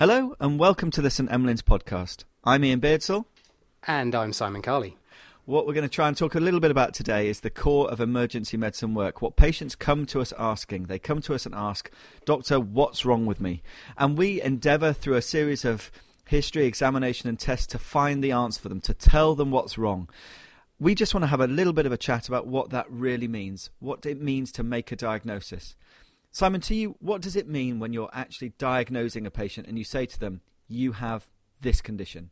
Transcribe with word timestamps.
Hello 0.00 0.34
and 0.40 0.58
welcome 0.58 0.90
to 0.92 1.02
the 1.02 1.10
St 1.10 1.28
Emlyn's 1.28 1.60
podcast. 1.60 2.24
I'm 2.42 2.64
Ian 2.64 2.80
Beardsell. 2.80 3.26
And 3.86 4.14
I'm 4.14 4.32
Simon 4.32 4.62
Carley. 4.62 4.96
What 5.44 5.66
we're 5.66 5.74
going 5.74 5.86
to 5.86 5.94
try 5.94 6.08
and 6.08 6.16
talk 6.16 6.34
a 6.34 6.40
little 6.40 6.58
bit 6.58 6.70
about 6.70 6.94
today 6.94 7.28
is 7.28 7.40
the 7.40 7.50
core 7.50 7.90
of 7.90 8.00
emergency 8.00 8.56
medicine 8.56 8.94
work. 8.94 9.20
What 9.20 9.36
patients 9.36 9.74
come 9.74 10.06
to 10.06 10.22
us 10.22 10.32
asking. 10.38 10.84
They 10.84 10.98
come 10.98 11.20
to 11.20 11.34
us 11.34 11.44
and 11.44 11.54
ask, 11.54 11.90
Doctor, 12.24 12.58
what's 12.58 13.04
wrong 13.04 13.26
with 13.26 13.42
me? 13.42 13.62
And 13.98 14.16
we 14.16 14.40
endeavour 14.40 14.94
through 14.94 15.16
a 15.16 15.20
series 15.20 15.66
of 15.66 15.92
history, 16.26 16.64
examination, 16.64 17.28
and 17.28 17.38
tests 17.38 17.66
to 17.66 17.78
find 17.78 18.24
the 18.24 18.32
answer 18.32 18.62
for 18.62 18.70
them, 18.70 18.80
to 18.80 18.94
tell 18.94 19.34
them 19.34 19.50
what's 19.50 19.76
wrong. 19.76 20.08
We 20.78 20.94
just 20.94 21.12
want 21.12 21.24
to 21.24 21.28
have 21.28 21.42
a 21.42 21.46
little 21.46 21.74
bit 21.74 21.84
of 21.84 21.92
a 21.92 21.98
chat 21.98 22.26
about 22.26 22.46
what 22.46 22.70
that 22.70 22.86
really 22.90 23.28
means, 23.28 23.68
what 23.80 24.06
it 24.06 24.18
means 24.18 24.50
to 24.52 24.62
make 24.62 24.92
a 24.92 24.96
diagnosis. 24.96 25.76
Simon, 26.32 26.60
to 26.62 26.74
you, 26.74 26.96
what 27.00 27.20
does 27.20 27.34
it 27.34 27.48
mean 27.48 27.80
when 27.80 27.92
you're 27.92 28.10
actually 28.12 28.50
diagnosing 28.50 29.26
a 29.26 29.30
patient 29.30 29.66
and 29.66 29.76
you 29.76 29.84
say 29.84 30.06
to 30.06 30.18
them, 30.18 30.40
you 30.68 30.92
have 30.92 31.26
this 31.60 31.80
condition? 31.80 32.30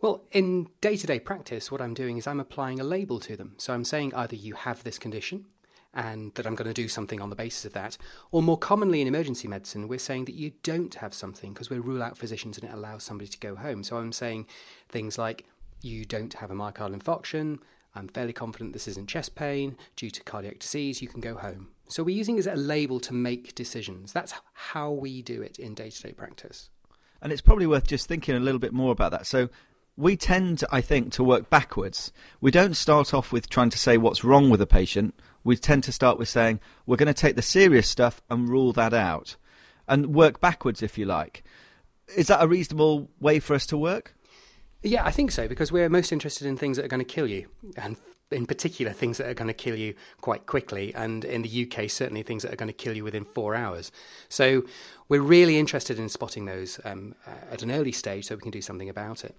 Well, 0.00 0.24
in 0.32 0.68
day 0.80 0.96
to 0.96 1.06
day 1.06 1.20
practice, 1.20 1.70
what 1.70 1.80
I'm 1.80 1.94
doing 1.94 2.16
is 2.16 2.26
I'm 2.26 2.40
applying 2.40 2.80
a 2.80 2.84
label 2.84 3.20
to 3.20 3.36
them. 3.36 3.54
So 3.58 3.72
I'm 3.72 3.84
saying 3.84 4.12
either 4.14 4.34
you 4.34 4.54
have 4.54 4.82
this 4.82 4.98
condition 4.98 5.46
and 5.94 6.34
that 6.34 6.46
I'm 6.46 6.56
going 6.56 6.66
to 6.66 6.74
do 6.74 6.88
something 6.88 7.20
on 7.20 7.30
the 7.30 7.36
basis 7.36 7.64
of 7.66 7.74
that, 7.74 7.98
or 8.32 8.42
more 8.42 8.58
commonly 8.58 9.00
in 9.00 9.06
emergency 9.06 9.46
medicine, 9.46 9.88
we're 9.88 9.98
saying 9.98 10.24
that 10.24 10.34
you 10.34 10.52
don't 10.62 10.94
have 10.96 11.14
something 11.14 11.52
because 11.52 11.70
we 11.70 11.78
rule 11.78 12.02
out 12.02 12.18
physicians 12.18 12.58
and 12.58 12.68
it 12.68 12.74
allows 12.74 13.04
somebody 13.04 13.28
to 13.28 13.38
go 13.38 13.54
home. 13.54 13.84
So 13.84 13.98
I'm 13.98 14.12
saying 14.12 14.46
things 14.88 15.18
like 15.18 15.44
you 15.82 16.04
don't 16.04 16.32
have 16.34 16.50
a 16.50 16.54
myocardial 16.54 16.98
infarction, 16.98 17.58
I'm 17.94 18.08
fairly 18.08 18.32
confident 18.32 18.72
this 18.72 18.88
isn't 18.88 19.08
chest 19.08 19.34
pain 19.34 19.76
due 19.94 20.10
to 20.10 20.22
cardiac 20.24 20.60
disease, 20.60 21.02
you 21.02 21.08
can 21.08 21.20
go 21.20 21.36
home. 21.36 21.71
So 21.88 22.02
we're 22.02 22.16
using 22.16 22.36
it 22.36 22.40
as 22.40 22.46
a 22.46 22.56
label 22.56 23.00
to 23.00 23.12
make 23.12 23.54
decisions. 23.54 24.12
That's 24.12 24.34
how 24.54 24.90
we 24.90 25.22
do 25.22 25.42
it 25.42 25.58
in 25.58 25.74
day 25.74 25.90
to 25.90 26.02
day 26.02 26.12
practice. 26.12 26.70
And 27.20 27.32
it's 27.32 27.42
probably 27.42 27.66
worth 27.66 27.86
just 27.86 28.08
thinking 28.08 28.34
a 28.34 28.40
little 28.40 28.58
bit 28.58 28.72
more 28.72 28.92
about 28.92 29.12
that. 29.12 29.26
So 29.26 29.48
we 29.96 30.16
tend, 30.16 30.64
I 30.72 30.80
think, 30.80 31.12
to 31.12 31.24
work 31.24 31.50
backwards. 31.50 32.12
We 32.40 32.50
don't 32.50 32.74
start 32.74 33.12
off 33.12 33.30
with 33.30 33.48
trying 33.48 33.70
to 33.70 33.78
say 33.78 33.98
what's 33.98 34.24
wrong 34.24 34.48
with 34.48 34.60
a 34.60 34.66
patient. 34.66 35.14
We 35.44 35.56
tend 35.56 35.84
to 35.84 35.92
start 35.92 36.18
with 36.18 36.28
saying, 36.28 36.60
we're 36.86 36.96
going 36.96 37.08
to 37.08 37.14
take 37.14 37.36
the 37.36 37.42
serious 37.42 37.88
stuff 37.88 38.22
and 38.30 38.48
rule 38.48 38.72
that 38.72 38.94
out 38.94 39.36
and 39.86 40.14
work 40.14 40.40
backwards, 40.40 40.82
if 40.82 40.96
you 40.96 41.04
like. 41.04 41.44
Is 42.16 42.28
that 42.28 42.42
a 42.42 42.48
reasonable 42.48 43.10
way 43.20 43.38
for 43.38 43.54
us 43.54 43.66
to 43.66 43.76
work? 43.76 44.14
Yeah, 44.82 45.04
I 45.04 45.10
think 45.10 45.30
so, 45.30 45.46
because 45.46 45.70
we're 45.70 45.88
most 45.88 46.10
interested 46.10 46.46
in 46.46 46.56
things 46.56 46.76
that 46.76 46.84
are 46.84 46.88
going 46.88 46.98
to 47.00 47.04
kill 47.04 47.28
you. 47.28 47.48
And 47.76 47.96
in 48.32 48.46
particular 48.46 48.92
things 48.92 49.18
that 49.18 49.28
are 49.28 49.34
going 49.34 49.48
to 49.48 49.54
kill 49.54 49.76
you 49.76 49.94
quite 50.20 50.46
quickly, 50.46 50.94
and 50.94 51.24
in 51.24 51.42
the 51.42 51.66
UK, 51.66 51.90
certainly 51.90 52.22
things 52.22 52.42
that 52.42 52.52
are 52.52 52.56
going 52.56 52.68
to 52.68 52.72
kill 52.72 52.96
you 52.96 53.04
within 53.04 53.24
four 53.24 53.54
hours. 53.54 53.92
So 54.28 54.64
we're 55.08 55.20
really 55.20 55.58
interested 55.58 55.98
in 55.98 56.08
spotting 56.08 56.46
those 56.46 56.80
um, 56.84 57.14
at 57.50 57.62
an 57.62 57.70
early 57.70 57.92
stage 57.92 58.26
so 58.26 58.34
we 58.34 58.40
can 58.42 58.50
do 58.50 58.62
something 58.62 58.88
about 58.88 59.24
it. 59.24 59.34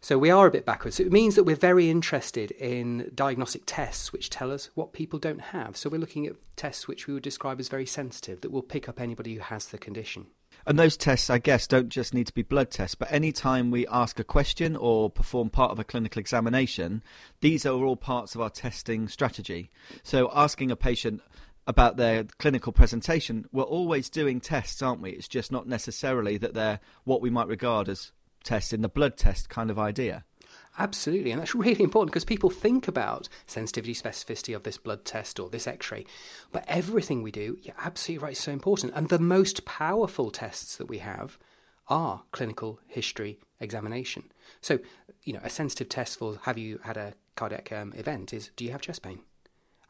So 0.00 0.16
we 0.16 0.30
are 0.30 0.46
a 0.46 0.50
bit 0.50 0.64
backwards. 0.64 1.00
It 1.00 1.10
means 1.10 1.34
that 1.34 1.42
we're 1.42 1.56
very 1.56 1.90
interested 1.90 2.52
in 2.52 3.10
diagnostic 3.14 3.62
tests 3.66 4.12
which 4.12 4.30
tell 4.30 4.52
us 4.52 4.70
what 4.74 4.92
people 4.92 5.18
don't 5.18 5.40
have. 5.40 5.76
So 5.76 5.90
we're 5.90 5.98
looking 5.98 6.26
at 6.26 6.36
tests 6.54 6.86
which 6.86 7.08
we 7.08 7.14
would 7.14 7.22
describe 7.24 7.58
as 7.58 7.68
very 7.68 7.86
sensitive 7.86 8.40
that 8.42 8.52
will 8.52 8.62
pick 8.62 8.88
up 8.88 9.00
anybody 9.00 9.34
who 9.34 9.40
has 9.40 9.66
the 9.66 9.78
condition. 9.78 10.26
And 10.66 10.78
those 10.78 10.96
tests, 10.96 11.30
I 11.30 11.38
guess, 11.38 11.66
don't 11.66 11.88
just 11.88 12.12
need 12.12 12.26
to 12.26 12.34
be 12.34 12.42
blood 12.42 12.70
tests, 12.70 12.94
but 12.94 13.10
any 13.10 13.32
time 13.32 13.70
we 13.70 13.86
ask 13.86 14.18
a 14.18 14.24
question 14.24 14.76
or 14.76 15.08
perform 15.08 15.50
part 15.50 15.70
of 15.70 15.78
a 15.78 15.84
clinical 15.84 16.20
examination, 16.20 17.02
these 17.40 17.64
are 17.64 17.72
all 17.72 17.96
parts 17.96 18.34
of 18.34 18.40
our 18.40 18.50
testing 18.50 19.08
strategy. 19.08 19.70
So 20.02 20.30
asking 20.34 20.70
a 20.70 20.76
patient 20.76 21.22
about 21.66 21.96
their 21.96 22.24
clinical 22.38 22.72
presentation, 22.72 23.46
we're 23.52 23.62
always 23.62 24.08
doing 24.10 24.40
tests, 24.40 24.82
aren't 24.82 25.02
we? 25.02 25.10
It's 25.10 25.28
just 25.28 25.52
not 25.52 25.66
necessarily 25.66 26.36
that 26.38 26.54
they're 26.54 26.80
what 27.04 27.20
we 27.20 27.30
might 27.30 27.48
regard 27.48 27.88
as 27.88 28.12
tests 28.42 28.72
in 28.72 28.82
the 28.82 28.88
blood 28.88 29.16
test 29.16 29.48
kind 29.48 29.70
of 29.70 29.78
idea. 29.78 30.24
Absolutely, 30.78 31.32
and 31.32 31.40
that's 31.40 31.56
really 31.56 31.82
important 31.82 32.12
because 32.12 32.24
people 32.24 32.50
think 32.50 32.86
about 32.86 33.28
sensitivity, 33.48 33.94
specificity 33.94 34.54
of 34.54 34.62
this 34.62 34.78
blood 34.78 35.04
test 35.04 35.40
or 35.40 35.50
this 35.50 35.66
x 35.66 35.90
ray, 35.90 36.06
but 36.52 36.64
everything 36.68 37.22
we 37.22 37.32
do, 37.32 37.58
you're 37.62 37.74
absolutely 37.78 38.22
right, 38.22 38.32
is 38.32 38.38
so 38.38 38.52
important. 38.52 38.92
And 38.94 39.08
the 39.08 39.18
most 39.18 39.64
powerful 39.64 40.30
tests 40.30 40.76
that 40.76 40.88
we 40.88 40.98
have 40.98 41.36
are 41.88 42.22
clinical 42.30 42.80
history 42.86 43.40
examination. 43.60 44.30
So, 44.60 44.78
you 45.24 45.32
know, 45.32 45.40
a 45.42 45.50
sensitive 45.50 45.88
test 45.88 46.18
for 46.18 46.38
have 46.42 46.58
you 46.58 46.78
had 46.84 46.96
a 46.96 47.14
cardiac 47.34 47.72
um, 47.72 47.92
event 47.94 48.32
is 48.32 48.50
do 48.56 48.64
you 48.64 48.70
have 48.70 48.80
chest 48.80 49.02
pain? 49.02 49.20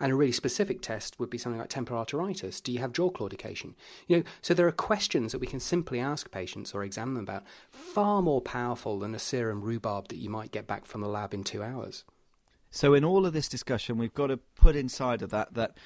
And 0.00 0.12
a 0.12 0.14
really 0.14 0.32
specific 0.32 0.80
test 0.80 1.18
would 1.18 1.30
be 1.30 1.38
something 1.38 1.58
like 1.58 1.70
temporal 1.70 2.04
arteritis. 2.04 2.62
Do 2.62 2.70
you 2.70 2.78
have 2.78 2.92
jaw 2.92 3.10
claudication? 3.10 3.74
You 4.06 4.18
know, 4.18 4.22
so 4.40 4.54
there 4.54 4.68
are 4.68 4.72
questions 4.72 5.32
that 5.32 5.40
we 5.40 5.46
can 5.46 5.60
simply 5.60 5.98
ask 5.98 6.30
patients 6.30 6.72
or 6.72 6.84
examine 6.84 7.14
them 7.14 7.24
about, 7.24 7.44
far 7.70 8.22
more 8.22 8.40
powerful 8.40 8.98
than 8.98 9.14
a 9.14 9.18
serum 9.18 9.60
rhubarb 9.60 10.08
that 10.08 10.18
you 10.18 10.30
might 10.30 10.52
get 10.52 10.68
back 10.68 10.86
from 10.86 11.00
the 11.00 11.08
lab 11.08 11.34
in 11.34 11.42
two 11.42 11.62
hours. 11.62 12.04
So 12.70 12.94
in 12.94 13.04
all 13.04 13.26
of 13.26 13.32
this 13.32 13.48
discussion, 13.48 13.98
we've 13.98 14.14
got 14.14 14.28
to 14.28 14.36
put 14.36 14.76
inside 14.76 15.22
of 15.22 15.30
that 15.30 15.54
that 15.54 15.76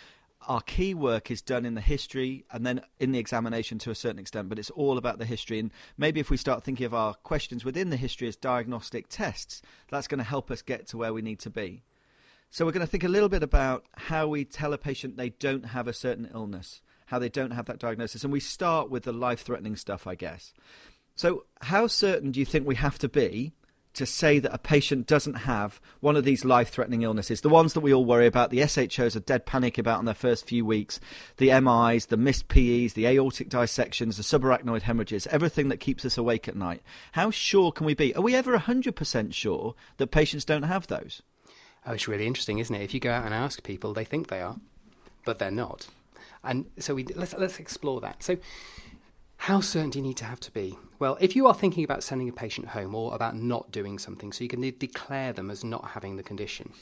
our 0.49 0.61
key 0.61 0.93
work 0.93 1.31
is 1.31 1.41
done 1.41 1.65
in 1.65 1.75
the 1.75 1.81
history 1.81 2.45
and 2.53 2.67
then 2.67 2.81
in 2.99 3.13
the 3.13 3.19
examination 3.19 3.79
to 3.79 3.91
a 3.91 3.95
certain 3.95 4.19
extent, 4.19 4.49
but 4.49 4.59
it's 4.59 4.71
all 4.71 4.99
about 4.99 5.19
the 5.19 5.25
history. 5.25 5.59
And 5.59 5.71
maybe 5.97 6.21
if 6.21 6.31
we 6.31 6.37
start 6.37 6.65
thinking 6.65 6.87
of 6.87 6.95
our 6.95 7.15
questions 7.15 7.65
within 7.65 7.91
the 7.91 7.97
history 7.97 8.29
as 8.29 8.37
diagnostic 8.37 9.07
tests, 9.09 9.63
that's 9.89 10.09
going 10.09 10.19
to 10.19 10.25
help 10.25 10.51
us 10.51 10.63
get 10.63 10.87
to 10.89 10.97
where 10.97 11.13
we 11.13 11.23
need 11.23 11.39
to 11.41 11.51
be. 11.51 11.85
So 12.53 12.67
we're 12.67 12.73
going 12.73 12.85
to 12.85 12.91
think 12.91 13.03
a 13.03 13.09
little 13.09 13.31
bit 13.31 13.43
about 13.43 13.87
how 13.97 14.29
we 14.29 14.45
tell 14.45 14.75
a 14.75 14.79
patient 14.79 15.17
they 15.17 15.31
don't 15.31 15.65
have 15.65 15.89
a 15.89 15.95
certain 15.95 16.29
illness, 16.35 16.83
how 17.07 17.19
they 17.19 17.31
don't 17.31 17.53
have 17.53 17.65
that 17.65 17.79
diagnosis. 17.79 18.25
And 18.25 18.33
we 18.33 18.41
start 18.41 18.91
with 18.91 19.05
the 19.05 19.13
life 19.13 19.41
threatening 19.41 19.75
stuff, 19.75 20.07
I 20.07 20.17
guess. 20.17 20.53
So, 21.15 21.47
how 21.63 21.87
certain 21.87 22.31
do 22.31 22.39
you 22.39 22.45
think 22.45 22.67
we 22.67 22.75
have 22.75 22.99
to 22.99 23.09
be 23.09 23.55
to 23.95 24.05
say 24.05 24.39
that 24.39 24.53
a 24.53 24.59
patient 24.59 25.07
doesn't 25.07 25.33
have 25.33 25.81
one 26.01 26.15
of 26.15 26.25
these 26.25 26.45
life 26.45 26.69
threatening 26.69 27.01
illnesses? 27.01 27.41
The 27.41 27.49
ones 27.49 27.73
that 27.73 27.81
we 27.81 27.95
all 27.95 28.05
worry 28.05 28.27
about, 28.27 28.51
the 28.51 28.67
SHOs 28.67 29.17
are 29.17 29.21
dead 29.21 29.47
panic 29.47 29.79
about 29.79 30.01
in 30.01 30.05
their 30.05 30.13
first 30.13 30.47
few 30.47 30.67
weeks, 30.67 31.01
the 31.39 31.59
MIs, 31.59 32.07
the 32.07 32.19
missed 32.19 32.49
PEs, 32.49 32.93
the 32.93 33.07
aortic 33.07 33.49
dissections, 33.49 34.19
the 34.19 34.23
subarachnoid 34.23 34.83
hemorrhages, 34.83 35.27
everything 35.29 35.71
that 35.71 35.81
keeps 35.81 36.05
us 36.05 36.19
awake 36.19 36.49
at 36.49 36.57
night. 36.57 36.83
How 37.13 37.31
sure 37.31 37.73
can 37.73 37.87
we 37.87 37.95
be? 37.95 38.15
Are 38.15 38.21
we 38.21 38.35
ever 38.35 38.59
100% 38.59 39.33
sure 39.33 39.75
that 39.97 40.09
patients 40.09 40.45
don't 40.45 40.65
have 40.65 40.87
those? 40.89 41.23
Oh, 41.87 41.93
it's 41.93 42.09
really 42.09 42.27
interesting, 42.27 42.59
isn't 42.59 42.75
it? 42.75 42.83
If 42.83 42.95
you 42.95 43.01
go 43.01 43.11
out 43.11 43.25
and 43.25 43.35
ask 43.35 43.63
people, 43.63 43.93
they 43.93 44.05
think 44.05 44.29
they 44.29 44.41
are, 44.41 44.57
but 45.25 45.39
they're 45.39 45.51
not. 45.51 45.89
And 46.45 46.67
so 46.79 46.95
we 46.95 47.05
let's 47.05 47.35
let's 47.35 47.59
explore 47.59 48.01
that. 48.01 48.23
So, 48.23 48.37
how 49.37 49.61
certain 49.61 49.91
do 49.91 49.99
you 49.99 50.05
need 50.05 50.17
to 50.19 50.25
have 50.25 50.41
to 50.41 50.53
be? 50.53 50.79
Well, 50.99 51.17
if 51.21 51.35
you 51.35 51.47
are 51.47 51.55
thinking 51.55 51.85
about 51.85 52.03
sending 52.03 52.29
a 52.29 52.33
patient 52.33 52.69
home 52.69 52.95
or 52.95 53.15
about 53.15 53.37
not 53.37 53.73
doing 53.73 53.99
something, 53.99 54.33
so 54.33 54.45
you 54.45 54.49
can 54.49 54.61
de- 54.61 54.71
declare 54.71 55.33
them 55.33 55.51
as 55.51 55.65
not 55.65 55.91
having 55.91 56.17
the 56.17 56.23
condition. 56.23 56.73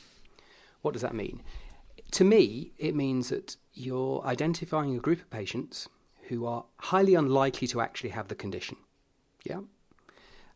What 0.83 0.93
does 0.93 1.03
that 1.03 1.15
mean? 1.15 1.43
To 2.13 2.25
me, 2.25 2.73
it 2.79 2.95
means 2.95 3.29
that 3.29 3.57
you're 3.73 4.23
identifying 4.25 4.95
a 4.95 5.01
group 5.01 5.21
of 5.21 5.31
patients 5.31 5.89
who 6.29 6.47
are 6.47 6.65
highly 6.79 7.15
unlikely 7.15 7.67
to 7.69 7.81
actually 7.81 8.11
have 8.11 8.29
the 8.29 8.35
condition. 8.35 8.77
Yeah. 9.45 9.61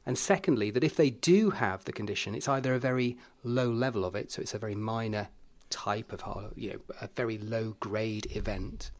And 0.06 0.18
secondly, 0.18 0.70
that 0.70 0.84
if 0.84 0.96
they 0.96 1.10
do 1.10 1.50
have 1.50 1.84
the 1.84 1.92
condition, 1.92 2.34
it's 2.34 2.48
either 2.48 2.74
a 2.74 2.78
very 2.78 3.16
low 3.42 3.70
level 3.70 4.04
of 4.04 4.14
it, 4.14 4.30
so 4.30 4.42
it's 4.42 4.54
a 4.54 4.58
very 4.58 4.74
minor 4.74 5.28
type 5.70 6.12
of, 6.12 6.52
you 6.56 6.70
know, 6.70 6.78
a 7.00 7.08
very 7.08 7.38
low 7.38 7.76
grade 7.80 8.26
event. 8.36 8.90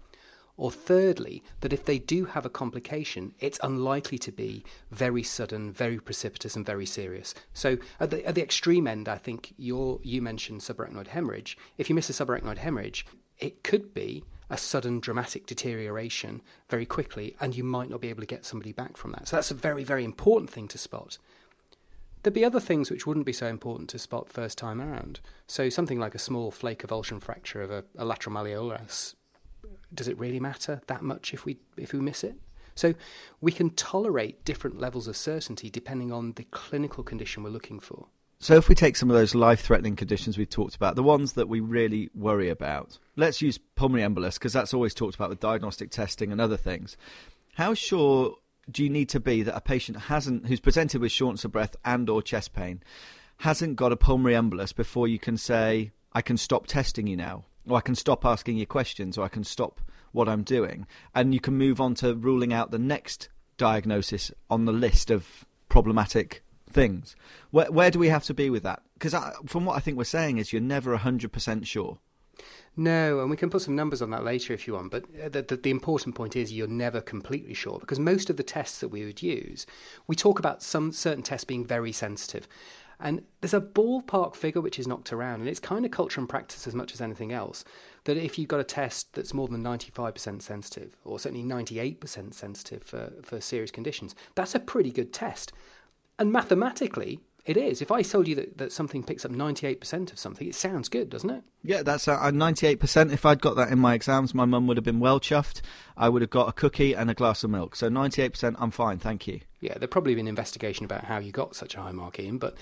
Or 0.56 0.70
thirdly, 0.70 1.42
that 1.60 1.72
if 1.72 1.84
they 1.84 1.98
do 1.98 2.26
have 2.26 2.46
a 2.46 2.50
complication, 2.50 3.34
it's 3.40 3.58
unlikely 3.62 4.18
to 4.18 4.30
be 4.30 4.64
very 4.90 5.24
sudden, 5.24 5.72
very 5.72 5.98
precipitous, 5.98 6.54
and 6.54 6.64
very 6.64 6.86
serious. 6.86 7.34
So 7.52 7.78
at 7.98 8.10
the, 8.10 8.24
at 8.24 8.36
the 8.36 8.42
extreme 8.42 8.86
end, 8.86 9.08
I 9.08 9.18
think 9.18 9.52
you 9.56 10.00
you 10.04 10.22
mentioned 10.22 10.60
subarachnoid 10.60 11.08
hemorrhage. 11.08 11.58
If 11.76 11.88
you 11.88 11.94
miss 11.96 12.08
a 12.08 12.12
subarachnoid 12.12 12.58
hemorrhage, 12.58 13.04
it 13.38 13.64
could 13.64 13.92
be 13.92 14.24
a 14.50 14.56
sudden 14.56 15.00
dramatic 15.00 15.46
deterioration 15.46 16.42
very 16.68 16.86
quickly, 16.86 17.36
and 17.40 17.56
you 17.56 17.64
might 17.64 17.90
not 17.90 18.00
be 18.00 18.10
able 18.10 18.20
to 18.20 18.26
get 18.26 18.44
somebody 18.44 18.72
back 18.72 18.96
from 18.96 19.12
that. 19.12 19.28
So 19.28 19.36
that's 19.36 19.50
a 19.50 19.54
very, 19.54 19.84
very 19.84 20.04
important 20.04 20.50
thing 20.50 20.68
to 20.68 20.78
spot. 20.78 21.18
There'd 22.22 22.34
be 22.34 22.44
other 22.44 22.60
things 22.60 22.90
which 22.90 23.06
wouldn't 23.06 23.26
be 23.26 23.32
so 23.34 23.46
important 23.46 23.90
to 23.90 23.98
spot 23.98 24.30
first 24.30 24.56
time 24.56 24.80
around. 24.80 25.20
So 25.46 25.68
something 25.68 25.98
like 25.98 26.14
a 26.14 26.18
small 26.18 26.50
flake 26.50 26.82
avulsion 26.82 27.20
fracture 27.20 27.60
of 27.60 27.70
a, 27.70 27.84
a 27.96 28.04
lateral 28.04 28.34
malleolus. 28.34 29.14
Does 29.92 30.08
it 30.08 30.18
really 30.18 30.40
matter 30.40 30.80
that 30.86 31.02
much 31.02 31.34
if 31.34 31.44
we 31.44 31.58
if 31.76 31.92
we 31.92 32.00
miss 32.00 32.24
it? 32.24 32.36
So 32.74 32.94
we 33.40 33.52
can 33.52 33.70
tolerate 33.70 34.44
different 34.44 34.80
levels 34.80 35.06
of 35.06 35.16
certainty 35.16 35.70
depending 35.70 36.10
on 36.12 36.32
the 36.32 36.44
clinical 36.44 37.04
condition 37.04 37.42
we're 37.42 37.50
looking 37.50 37.78
for. 37.78 38.06
So, 38.44 38.56
if 38.56 38.68
we 38.68 38.74
take 38.74 38.94
some 38.94 39.08
of 39.08 39.16
those 39.16 39.34
life 39.34 39.62
threatening 39.62 39.96
conditions 39.96 40.36
we've 40.36 40.50
talked 40.50 40.76
about, 40.76 40.96
the 40.96 41.02
ones 41.02 41.32
that 41.32 41.48
we 41.48 41.60
really 41.60 42.10
worry 42.14 42.50
about, 42.50 42.98
let's 43.16 43.40
use 43.40 43.56
pulmonary 43.74 44.06
embolus 44.06 44.34
because 44.34 44.52
that's 44.52 44.74
always 44.74 44.92
talked 44.92 45.14
about 45.14 45.30
with 45.30 45.40
diagnostic 45.40 45.90
testing 45.90 46.30
and 46.30 46.42
other 46.42 46.58
things. 46.58 46.98
How 47.54 47.72
sure 47.72 48.36
do 48.70 48.84
you 48.84 48.90
need 48.90 49.08
to 49.08 49.18
be 49.18 49.42
that 49.44 49.56
a 49.56 49.62
patient 49.62 49.98
hasn't, 49.98 50.46
who's 50.46 50.60
presented 50.60 51.00
with 51.00 51.10
shortness 51.10 51.46
of 51.46 51.52
breath 51.52 51.74
and 51.86 52.10
or 52.10 52.20
chest 52.20 52.52
pain, 52.52 52.82
hasn't 53.38 53.76
got 53.76 53.92
a 53.92 53.96
pulmonary 53.96 54.34
embolus 54.34 54.76
before 54.76 55.08
you 55.08 55.18
can 55.18 55.38
say, 55.38 55.92
I 56.12 56.20
can 56.20 56.36
stop 56.36 56.66
testing 56.66 57.06
you 57.06 57.16
now, 57.16 57.46
or 57.66 57.78
I 57.78 57.80
can 57.80 57.94
stop 57.94 58.26
asking 58.26 58.58
you 58.58 58.66
questions, 58.66 59.16
or 59.16 59.24
I 59.24 59.28
can 59.28 59.44
stop 59.44 59.80
what 60.12 60.28
I'm 60.28 60.42
doing, 60.42 60.86
and 61.14 61.32
you 61.32 61.40
can 61.40 61.54
move 61.54 61.80
on 61.80 61.94
to 61.94 62.14
ruling 62.14 62.52
out 62.52 62.72
the 62.72 62.78
next 62.78 63.30
diagnosis 63.56 64.30
on 64.50 64.66
the 64.66 64.72
list 64.72 65.10
of 65.10 65.46
problematic 65.70 66.42
things. 66.74 67.16
Where, 67.50 67.70
where 67.72 67.90
do 67.90 67.98
we 67.98 68.08
have 68.08 68.24
to 68.24 68.34
be 68.34 68.50
with 68.50 68.64
that? 68.64 68.82
Because 68.94 69.14
from 69.46 69.64
what 69.64 69.76
I 69.76 69.80
think 69.80 69.96
we're 69.96 70.04
saying 70.04 70.38
is 70.38 70.52
you're 70.52 70.60
never 70.60 70.96
100% 70.96 71.66
sure. 71.66 71.98
No, 72.76 73.20
and 73.20 73.30
we 73.30 73.36
can 73.36 73.50
put 73.50 73.62
some 73.62 73.76
numbers 73.76 74.02
on 74.02 74.10
that 74.10 74.24
later 74.24 74.52
if 74.52 74.66
you 74.66 74.74
want. 74.74 74.90
But 74.90 75.04
uh, 75.22 75.28
the, 75.28 75.42
the, 75.42 75.56
the, 75.56 75.70
important 75.70 76.16
point 76.16 76.34
is 76.34 76.52
you're 76.52 76.66
never 76.66 77.00
completely 77.00 77.54
sure 77.54 77.78
because 77.78 78.00
most 78.00 78.28
of 78.28 78.36
the 78.36 78.42
tests 78.42 78.80
that 78.80 78.88
we 78.88 79.04
would 79.04 79.22
use, 79.22 79.64
we 80.08 80.16
talk 80.16 80.40
about 80.40 80.62
some 80.62 80.90
certain 80.90 81.22
tests 81.22 81.44
being 81.44 81.64
very 81.64 81.92
sensitive. 81.92 82.48
And 82.98 83.22
there's 83.40 83.54
a 83.54 83.60
ballpark 83.60 84.34
figure 84.34 84.60
which 84.60 84.78
is 84.78 84.86
knocked 84.86 85.12
around, 85.12 85.40
and 85.40 85.48
it's 85.48 85.60
kind 85.60 85.84
of 85.84 85.90
culture 85.90 86.20
and 86.20 86.28
practice 86.28 86.66
as 86.66 86.74
much 86.74 86.92
as 86.92 87.00
anything 87.00 87.32
else. 87.32 87.64
That 88.04 88.16
if 88.16 88.38
you've 88.38 88.48
got 88.48 88.60
a 88.60 88.64
test 88.64 89.14
that's 89.14 89.34
more 89.34 89.48
than 89.48 89.62
95% 89.62 90.42
sensitive, 90.42 90.96
or 91.04 91.18
certainly 91.18 91.44
98% 91.44 92.34
sensitive 92.34 92.82
for, 92.82 93.12
for 93.22 93.40
serious 93.40 93.70
conditions, 93.70 94.14
that's 94.34 94.54
a 94.54 94.60
pretty 94.60 94.90
good 94.90 95.12
test. 95.12 95.52
And 96.18 96.32
mathematically, 96.32 97.20
it 97.44 97.56
is. 97.58 97.82
If 97.82 97.90
I 97.90 98.02
told 98.02 98.26
you 98.26 98.34
that, 98.36 98.56
that 98.56 98.72
something 98.72 99.02
picks 99.02 99.24
up 99.24 99.30
98% 99.30 100.12
of 100.12 100.18
something, 100.18 100.48
it 100.48 100.54
sounds 100.54 100.88
good, 100.88 101.10
doesn't 101.10 101.28
it? 101.28 101.42
Yeah, 101.62 101.82
that's 101.82 102.08
uh, 102.08 102.18
98%. 102.18 103.12
If 103.12 103.26
I'd 103.26 103.42
got 103.42 103.56
that 103.56 103.70
in 103.70 103.78
my 103.78 103.94
exams, 103.94 104.34
my 104.34 104.46
mum 104.46 104.66
would 104.66 104.78
have 104.78 104.84
been 104.84 105.00
well 105.00 105.20
chuffed. 105.20 105.60
I 105.96 106.08
would 106.08 106.22
have 106.22 106.30
got 106.30 106.48
a 106.48 106.52
cookie 106.52 106.94
and 106.94 107.10
a 107.10 107.14
glass 107.14 107.44
of 107.44 107.50
milk. 107.50 107.76
So 107.76 107.90
98%, 107.90 108.56
I'm 108.58 108.70
fine, 108.70 108.98
thank 108.98 109.26
you. 109.26 109.40
Yeah, 109.60 109.76
there'd 109.76 109.90
probably 109.90 110.14
be 110.14 110.20
an 110.20 110.28
investigation 110.28 110.84
about 110.84 111.04
how 111.04 111.18
you 111.18 111.32
got 111.32 111.54
such 111.54 111.74
a 111.74 111.82
high 111.82 111.92
mark, 111.92 112.18
Ian, 112.18 112.38
but... 112.38 112.56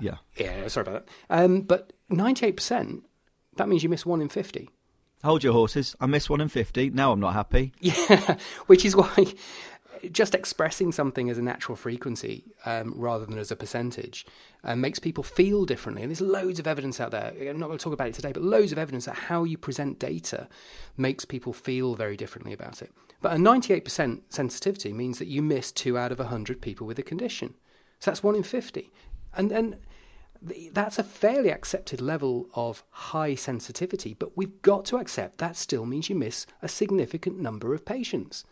Yeah. 0.00 0.16
Yeah, 0.36 0.66
sorry 0.66 0.88
about 0.88 1.06
that. 1.06 1.44
Um, 1.44 1.60
but 1.60 1.92
98%, 2.10 3.02
that 3.56 3.68
means 3.68 3.84
you 3.84 3.88
miss 3.88 4.04
1 4.04 4.20
in 4.20 4.28
50. 4.28 4.68
Hold 5.22 5.42
your 5.42 5.54
horses. 5.54 5.96
I 6.00 6.06
miss 6.06 6.28
1 6.28 6.40
in 6.40 6.48
50. 6.48 6.90
Now 6.90 7.12
I'm 7.12 7.20
not 7.20 7.34
happy. 7.34 7.72
Yeah, 7.80 8.36
which 8.66 8.84
is 8.84 8.94
why 8.94 9.32
just 10.10 10.34
expressing 10.34 10.92
something 10.92 11.28
as 11.30 11.38
a 11.38 11.42
natural 11.42 11.76
frequency 11.76 12.44
um, 12.64 12.94
rather 12.96 13.26
than 13.26 13.38
as 13.38 13.50
a 13.50 13.56
percentage 13.56 14.26
uh, 14.62 14.76
makes 14.76 14.98
people 14.98 15.22
feel 15.22 15.64
differently. 15.64 16.02
And 16.02 16.10
there's 16.10 16.20
loads 16.20 16.58
of 16.58 16.66
evidence 16.66 17.00
out 17.00 17.10
there. 17.10 17.32
I'm 17.40 17.58
not 17.58 17.66
going 17.66 17.78
to 17.78 17.82
talk 17.84 17.92
about 17.92 18.08
it 18.08 18.14
today, 18.14 18.32
but 18.32 18.42
loads 18.42 18.72
of 18.72 18.78
evidence 18.78 19.04
that 19.06 19.14
how 19.14 19.44
you 19.44 19.58
present 19.58 19.98
data 19.98 20.48
makes 20.96 21.24
people 21.24 21.52
feel 21.52 21.94
very 21.94 22.16
differently 22.16 22.52
about 22.52 22.82
it. 22.82 22.92
But 23.20 23.32
a 23.32 23.36
98% 23.36 24.22
sensitivity 24.28 24.92
means 24.92 25.18
that 25.18 25.28
you 25.28 25.42
miss 25.42 25.72
two 25.72 25.96
out 25.96 26.12
of 26.12 26.18
100 26.18 26.60
people 26.60 26.86
with 26.86 26.98
a 26.98 27.02
condition. 27.02 27.54
So 28.00 28.10
that's 28.10 28.22
one 28.22 28.34
in 28.34 28.42
50. 28.42 28.92
And, 29.36 29.50
then 29.50 29.78
that's 30.72 30.98
a 30.98 31.04
fairly 31.04 31.50
accepted 31.50 32.00
level 32.00 32.48
of 32.54 32.84
high 32.90 33.34
sensitivity, 33.34 34.14
but 34.14 34.36
we've 34.36 34.60
got 34.62 34.84
to 34.86 34.98
accept 34.98 35.38
that 35.38 35.56
still 35.56 35.86
means 35.86 36.08
you 36.08 36.14
miss 36.14 36.46
a 36.60 36.68
significant 36.68 37.38
number 37.38 37.74
of 37.74 37.84
patients. 37.84 38.44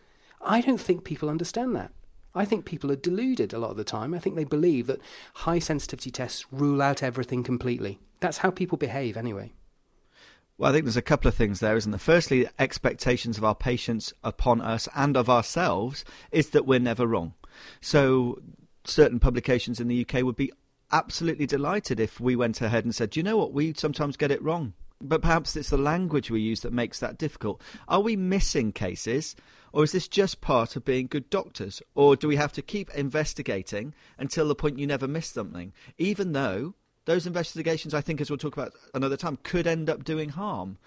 I 0.45 0.61
don't 0.61 0.81
think 0.81 1.05
people 1.05 1.31
understand 1.31 1.75
that. 1.77 1.93
I 2.35 2.45
think 2.45 2.65
people 2.65 2.91
are 2.91 2.97
deluded 2.97 3.53
a 3.53 3.59
lot 3.59 3.71
of 3.71 3.77
the 3.77 3.85
time. 3.85 4.15
I 4.15 4.19
think 4.19 4.37
they 4.37 4.45
believe 4.45 4.87
that 4.87 5.01
high 5.35 5.59
sensitivity 5.59 6.11
tests 6.11 6.47
rule 6.51 6.81
out 6.81 7.03
everything 7.03 7.43
completely. 7.43 7.99
That's 8.21 8.39
how 8.39 8.51
people 8.51 8.79
behave 8.79 9.17
anyway. 9.17 9.53
Well, 10.57 10.71
I 10.71 10.73
think 10.73 10.85
there's 10.85 10.97
a 10.97 11.03
couple 11.03 11.29
of 11.29 11.35
things 11.35 11.61
there, 11.61 11.77
isn't 11.77 11.91
there? 11.91 11.99
Firstly, 11.99 12.49
expectations 12.59 13.37
of 13.37 13.45
our 13.45 13.55
patients 13.55 14.13
upon 14.23 14.61
us 14.61 14.89
and 14.95 15.17
of 15.17 15.29
ourselves 15.29 16.05
is 16.31 16.51
that 16.51 16.67
we're 16.67 16.79
never 16.79 17.07
wrong. 17.07 17.35
So, 17.81 18.41
certain 18.85 19.21
publications 19.21 19.81
in 19.81 19.89
the 19.89 20.07
UK 20.07 20.23
would 20.23 20.37
be 20.37 20.53
absolutely 20.91 21.47
delighted 21.47 21.99
if 21.99 22.21
we 22.21 22.37
went 22.37 22.61
ahead 22.61 22.85
and 22.85 22.95
said, 22.95 23.17
you 23.17 23.23
know 23.23 23.37
what? 23.37 23.53
We 23.53 23.75
sometimes 23.75 24.17
get 24.17 24.31
it 24.31 24.43
wrong. 24.43 24.75
But 25.03 25.23
perhaps 25.23 25.57
it's 25.57 25.71
the 25.71 25.77
language 25.77 26.31
we 26.31 26.41
use 26.41 26.61
that 26.61 26.73
makes 26.73 27.01
that 27.01 27.19
difficult. 27.19 27.61
Are 27.89 28.01
we 28.01 28.17
missing 28.17 28.73
cases? 28.73 29.35
Or 29.73 29.83
is 29.83 29.93
this 29.93 30.07
just 30.07 30.41
part 30.41 30.77
of 30.77 30.85
being 30.85 31.07
good 31.07 31.29
doctors? 31.29 31.83
Or 31.95 32.15
do 32.15 32.29
we 32.29 32.37
have 32.37 32.53
to 32.53 32.63
keep 32.63 32.91
investigating 32.95 33.95
until 34.19 34.47
the 34.47 34.55
point 34.55 34.79
you 34.79 34.87
never 34.87 35.09
miss 35.09 35.27
something? 35.27 35.73
Even 35.99 36.33
though 36.33 36.75
those 37.05 37.27
investigations, 37.27 37.95
I 37.95 38.01
think, 38.01 38.21
as 38.21 38.31
we'll 38.31 38.39
talk 38.39 38.57
about 38.57 38.75
another 38.95 39.17
time, 39.17 39.39
could 39.43 39.67
end 39.67 39.91
up 39.91 40.05
doing 40.05 40.29
harm. 40.29 40.79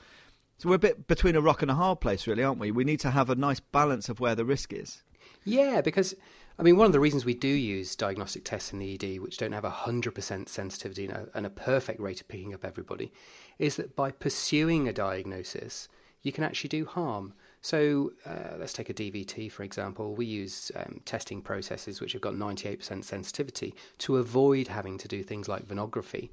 So 0.57 0.69
we're 0.69 0.75
a 0.75 0.79
bit 0.79 1.07
between 1.07 1.35
a 1.35 1.41
rock 1.41 1.61
and 1.61 1.69
a 1.69 1.75
hard 1.75 1.99
place, 1.99 2.27
really, 2.27 2.43
aren't 2.43 2.59
we? 2.59 2.71
We 2.71 2.85
need 2.85 3.01
to 3.01 3.11
have 3.11 3.29
a 3.29 3.35
nice 3.35 3.59
balance 3.59 4.07
of 4.07 4.21
where 4.21 4.35
the 4.35 4.45
risk 4.45 4.71
is. 4.71 5.03
Yeah, 5.43 5.81
because 5.81 6.15
I 6.57 6.63
mean, 6.63 6.77
one 6.77 6.85
of 6.85 6.93
the 6.93 7.01
reasons 7.01 7.25
we 7.25 7.33
do 7.33 7.49
use 7.49 7.97
diagnostic 7.97 8.45
tests 8.45 8.71
in 8.71 8.79
the 8.79 8.93
ED, 8.93 9.19
which 9.19 9.37
don't 9.37 9.51
have 9.51 9.65
a 9.65 9.71
100% 9.71 10.47
sensitivity 10.47 11.05
and 11.05 11.13
a, 11.13 11.27
and 11.33 11.45
a 11.45 11.49
perfect 11.49 11.99
rate 11.99 12.21
of 12.21 12.29
picking 12.29 12.53
up 12.53 12.63
everybody, 12.63 13.11
is 13.59 13.75
that 13.75 13.95
by 13.95 14.11
pursuing 14.11 14.87
a 14.87 14.93
diagnosis, 14.93 15.89
you 16.21 16.31
can 16.31 16.45
actually 16.45 16.69
do 16.69 16.85
harm. 16.85 17.33
So 17.61 18.13
uh, 18.25 18.55
let's 18.57 18.71
take 18.71 18.89
a 18.89 18.93
DVT, 18.93 19.51
for 19.51 19.63
example. 19.63 20.15
We 20.15 20.25
use 20.27 20.71
um, 20.77 21.01
testing 21.03 21.41
processes 21.41 21.99
which 21.99 22.13
have 22.13 22.21
got 22.21 22.35
98% 22.35 23.03
sensitivity 23.03 23.75
to 23.99 24.17
avoid 24.17 24.69
having 24.69 24.97
to 24.99 25.09
do 25.09 25.23
things 25.23 25.49
like 25.49 25.67
venography, 25.67 26.29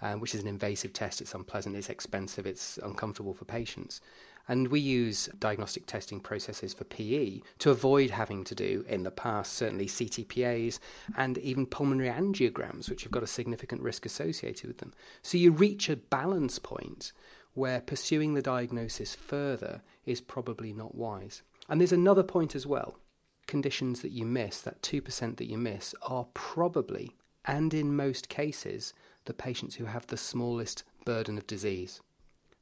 um, 0.00 0.18
which 0.18 0.34
is 0.34 0.42
an 0.42 0.48
invasive 0.48 0.92
test. 0.92 1.20
It's 1.20 1.34
unpleasant, 1.34 1.76
it's 1.76 1.88
expensive, 1.88 2.46
it's 2.46 2.78
uncomfortable 2.82 3.32
for 3.32 3.44
patients. 3.44 4.00
And 4.48 4.68
we 4.68 4.80
use 4.80 5.28
diagnostic 5.38 5.86
testing 5.86 6.20
processes 6.20 6.74
for 6.74 6.84
PE 6.84 7.40
to 7.60 7.70
avoid 7.70 8.10
having 8.10 8.44
to 8.44 8.54
do, 8.54 8.84
in 8.88 9.04
the 9.04 9.10
past, 9.10 9.52
certainly 9.52 9.86
CTPAs 9.86 10.78
and 11.16 11.38
even 11.38 11.66
pulmonary 11.66 12.10
angiograms, 12.10 12.90
which 12.90 13.04
have 13.04 13.12
got 13.12 13.22
a 13.22 13.28
significant 13.28 13.82
risk 13.82 14.04
associated 14.04 14.66
with 14.66 14.78
them. 14.78 14.92
So 15.22 15.38
you 15.38 15.52
reach 15.52 15.88
a 15.88 15.96
balance 15.96 16.58
point 16.58 17.12
where 17.54 17.80
pursuing 17.80 18.34
the 18.34 18.42
diagnosis 18.42 19.14
further 19.14 19.82
is 20.04 20.20
probably 20.20 20.72
not 20.72 20.94
wise. 20.94 21.42
And 21.68 21.80
there's 21.80 21.92
another 21.92 22.22
point 22.22 22.54
as 22.54 22.66
well. 22.66 22.98
Conditions 23.46 24.02
that 24.02 24.12
you 24.12 24.24
miss, 24.24 24.60
that 24.60 24.82
2% 24.82 25.36
that 25.36 25.48
you 25.48 25.58
miss, 25.58 25.94
are 26.02 26.26
probably, 26.34 27.16
and 27.44 27.74
in 27.74 27.94
most 27.94 28.28
cases, 28.28 28.94
the 29.26 29.34
patients 29.34 29.76
who 29.76 29.84
have 29.84 30.06
the 30.06 30.16
smallest 30.16 30.82
burden 31.04 31.38
of 31.38 31.46
disease. 31.46 32.00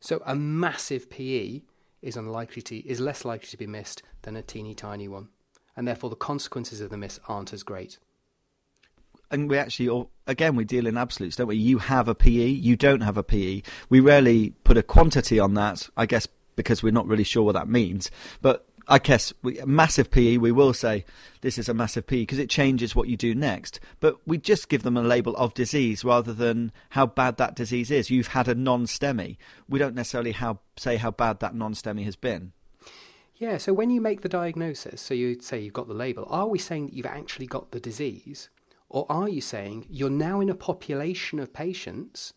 So 0.00 0.22
a 0.24 0.34
massive 0.34 1.10
PE 1.10 1.62
is 2.02 2.16
unlikely 2.16 2.62
to 2.62 2.78
is 2.88 3.00
less 3.00 3.24
likely 3.24 3.48
to 3.48 3.56
be 3.56 3.66
missed 3.66 4.02
than 4.22 4.36
a 4.36 4.42
teeny 4.42 4.74
tiny 4.74 5.08
one. 5.08 5.28
And 5.76 5.86
therefore 5.86 6.10
the 6.10 6.16
consequences 6.16 6.80
of 6.80 6.90
the 6.90 6.96
miss 6.96 7.20
aren't 7.28 7.52
as 7.52 7.62
great 7.62 7.98
and 9.30 9.48
we 9.48 9.56
actually, 9.56 10.06
again, 10.26 10.56
we 10.56 10.64
deal 10.64 10.86
in 10.86 10.96
absolutes, 10.96 11.36
don't 11.36 11.46
we? 11.46 11.56
You 11.56 11.78
have 11.78 12.08
a 12.08 12.14
PE, 12.14 12.46
you 12.48 12.76
don't 12.76 13.02
have 13.02 13.16
a 13.16 13.22
PE. 13.22 13.62
We 13.88 14.00
rarely 14.00 14.50
put 14.64 14.76
a 14.76 14.82
quantity 14.82 15.38
on 15.38 15.54
that, 15.54 15.88
I 15.96 16.06
guess, 16.06 16.26
because 16.56 16.82
we're 16.82 16.92
not 16.92 17.06
really 17.06 17.24
sure 17.24 17.44
what 17.44 17.52
that 17.52 17.68
means. 17.68 18.10
But 18.42 18.66
I 18.88 18.98
guess 18.98 19.32
we, 19.42 19.60
massive 19.64 20.10
PE, 20.10 20.38
we 20.38 20.52
will 20.52 20.72
say 20.72 21.04
this 21.40 21.58
is 21.58 21.68
a 21.68 21.74
massive 21.74 22.06
PE 22.06 22.20
because 22.20 22.38
it 22.38 22.50
changes 22.50 22.94
what 22.94 23.08
you 23.08 23.16
do 23.16 23.34
next. 23.34 23.80
But 24.00 24.16
we 24.26 24.38
just 24.38 24.68
give 24.68 24.82
them 24.82 24.96
a 24.96 25.02
label 25.02 25.36
of 25.36 25.54
disease 25.54 26.04
rather 26.04 26.32
than 26.32 26.72
how 26.90 27.06
bad 27.06 27.36
that 27.36 27.54
disease 27.54 27.90
is. 27.90 28.10
You've 28.10 28.28
had 28.28 28.48
a 28.48 28.54
non-STEMI. 28.54 29.36
We 29.68 29.78
don't 29.78 29.94
necessarily 29.94 30.32
how, 30.32 30.60
say 30.76 30.96
how 30.96 31.10
bad 31.10 31.40
that 31.40 31.54
non-STEMI 31.54 32.04
has 32.04 32.16
been. 32.16 32.52
Yeah, 33.36 33.56
so 33.56 33.72
when 33.72 33.88
you 33.88 34.02
make 34.02 34.20
the 34.20 34.28
diagnosis, 34.28 35.00
so 35.00 35.14
you 35.14 35.40
say 35.40 35.60
you've 35.60 35.72
got 35.72 35.88
the 35.88 35.94
label, 35.94 36.26
are 36.28 36.46
we 36.46 36.58
saying 36.58 36.86
that 36.86 36.94
you've 36.94 37.06
actually 37.06 37.46
got 37.46 37.70
the 37.70 37.80
disease? 37.80 38.50
Or 38.90 39.06
are 39.08 39.28
you 39.28 39.40
saying 39.40 39.86
you're 39.88 40.10
now 40.10 40.40
in 40.40 40.50
a 40.50 40.54
population 40.54 41.38
of 41.38 41.52
patients, 41.52 42.34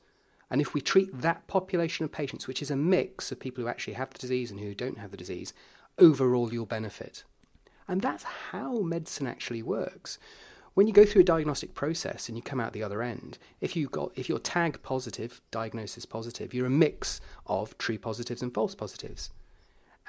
and 0.50 0.62
if 0.62 0.74
we 0.74 0.80
treat 0.82 1.10
that 1.22 1.48
population 1.48 2.06
of 2.06 2.12
patients, 2.12 2.48
which 2.48 2.62
is 2.62 2.72
a 2.72 2.78
mix 2.78 3.32
of 3.32 3.40
people 3.40 3.64
who 3.64 3.68
actually 3.68 3.96
have 3.96 4.12
the 4.12 4.20
disease 4.20 4.52
and 4.52 4.60
who 4.60 4.74
don't 4.74 5.00
have 5.00 5.12
the 5.12 5.18
disease, 5.18 5.54
overall 5.98 6.54
you'll 6.54 6.66
benefit? 6.66 7.24
And 7.88 8.02
that's 8.02 8.24
how 8.24 8.80
medicine 8.80 9.28
actually 9.28 9.62
works. 9.62 10.18
When 10.74 10.88
you 10.88 10.94
go 10.94 11.06
through 11.06 11.22
a 11.22 11.26
diagnostic 11.26 11.76
process 11.76 12.28
and 12.28 12.38
you 12.38 12.42
come 12.42 12.60
out 12.60 12.74
the 12.74 12.82
other 12.82 13.04
end, 13.04 13.38
if 13.62 13.76
you 13.76 13.88
got 13.88 14.12
if 14.16 14.28
you're 14.28 14.40
tag 14.40 14.82
positive, 14.82 15.40
diagnosis 15.52 16.06
positive, 16.06 16.54
you're 16.54 16.66
a 16.66 16.72
mix 16.72 17.22
of 17.46 17.78
true 17.78 18.00
positives 18.00 18.42
and 18.42 18.54
false 18.54 18.74
positives. 18.74 19.30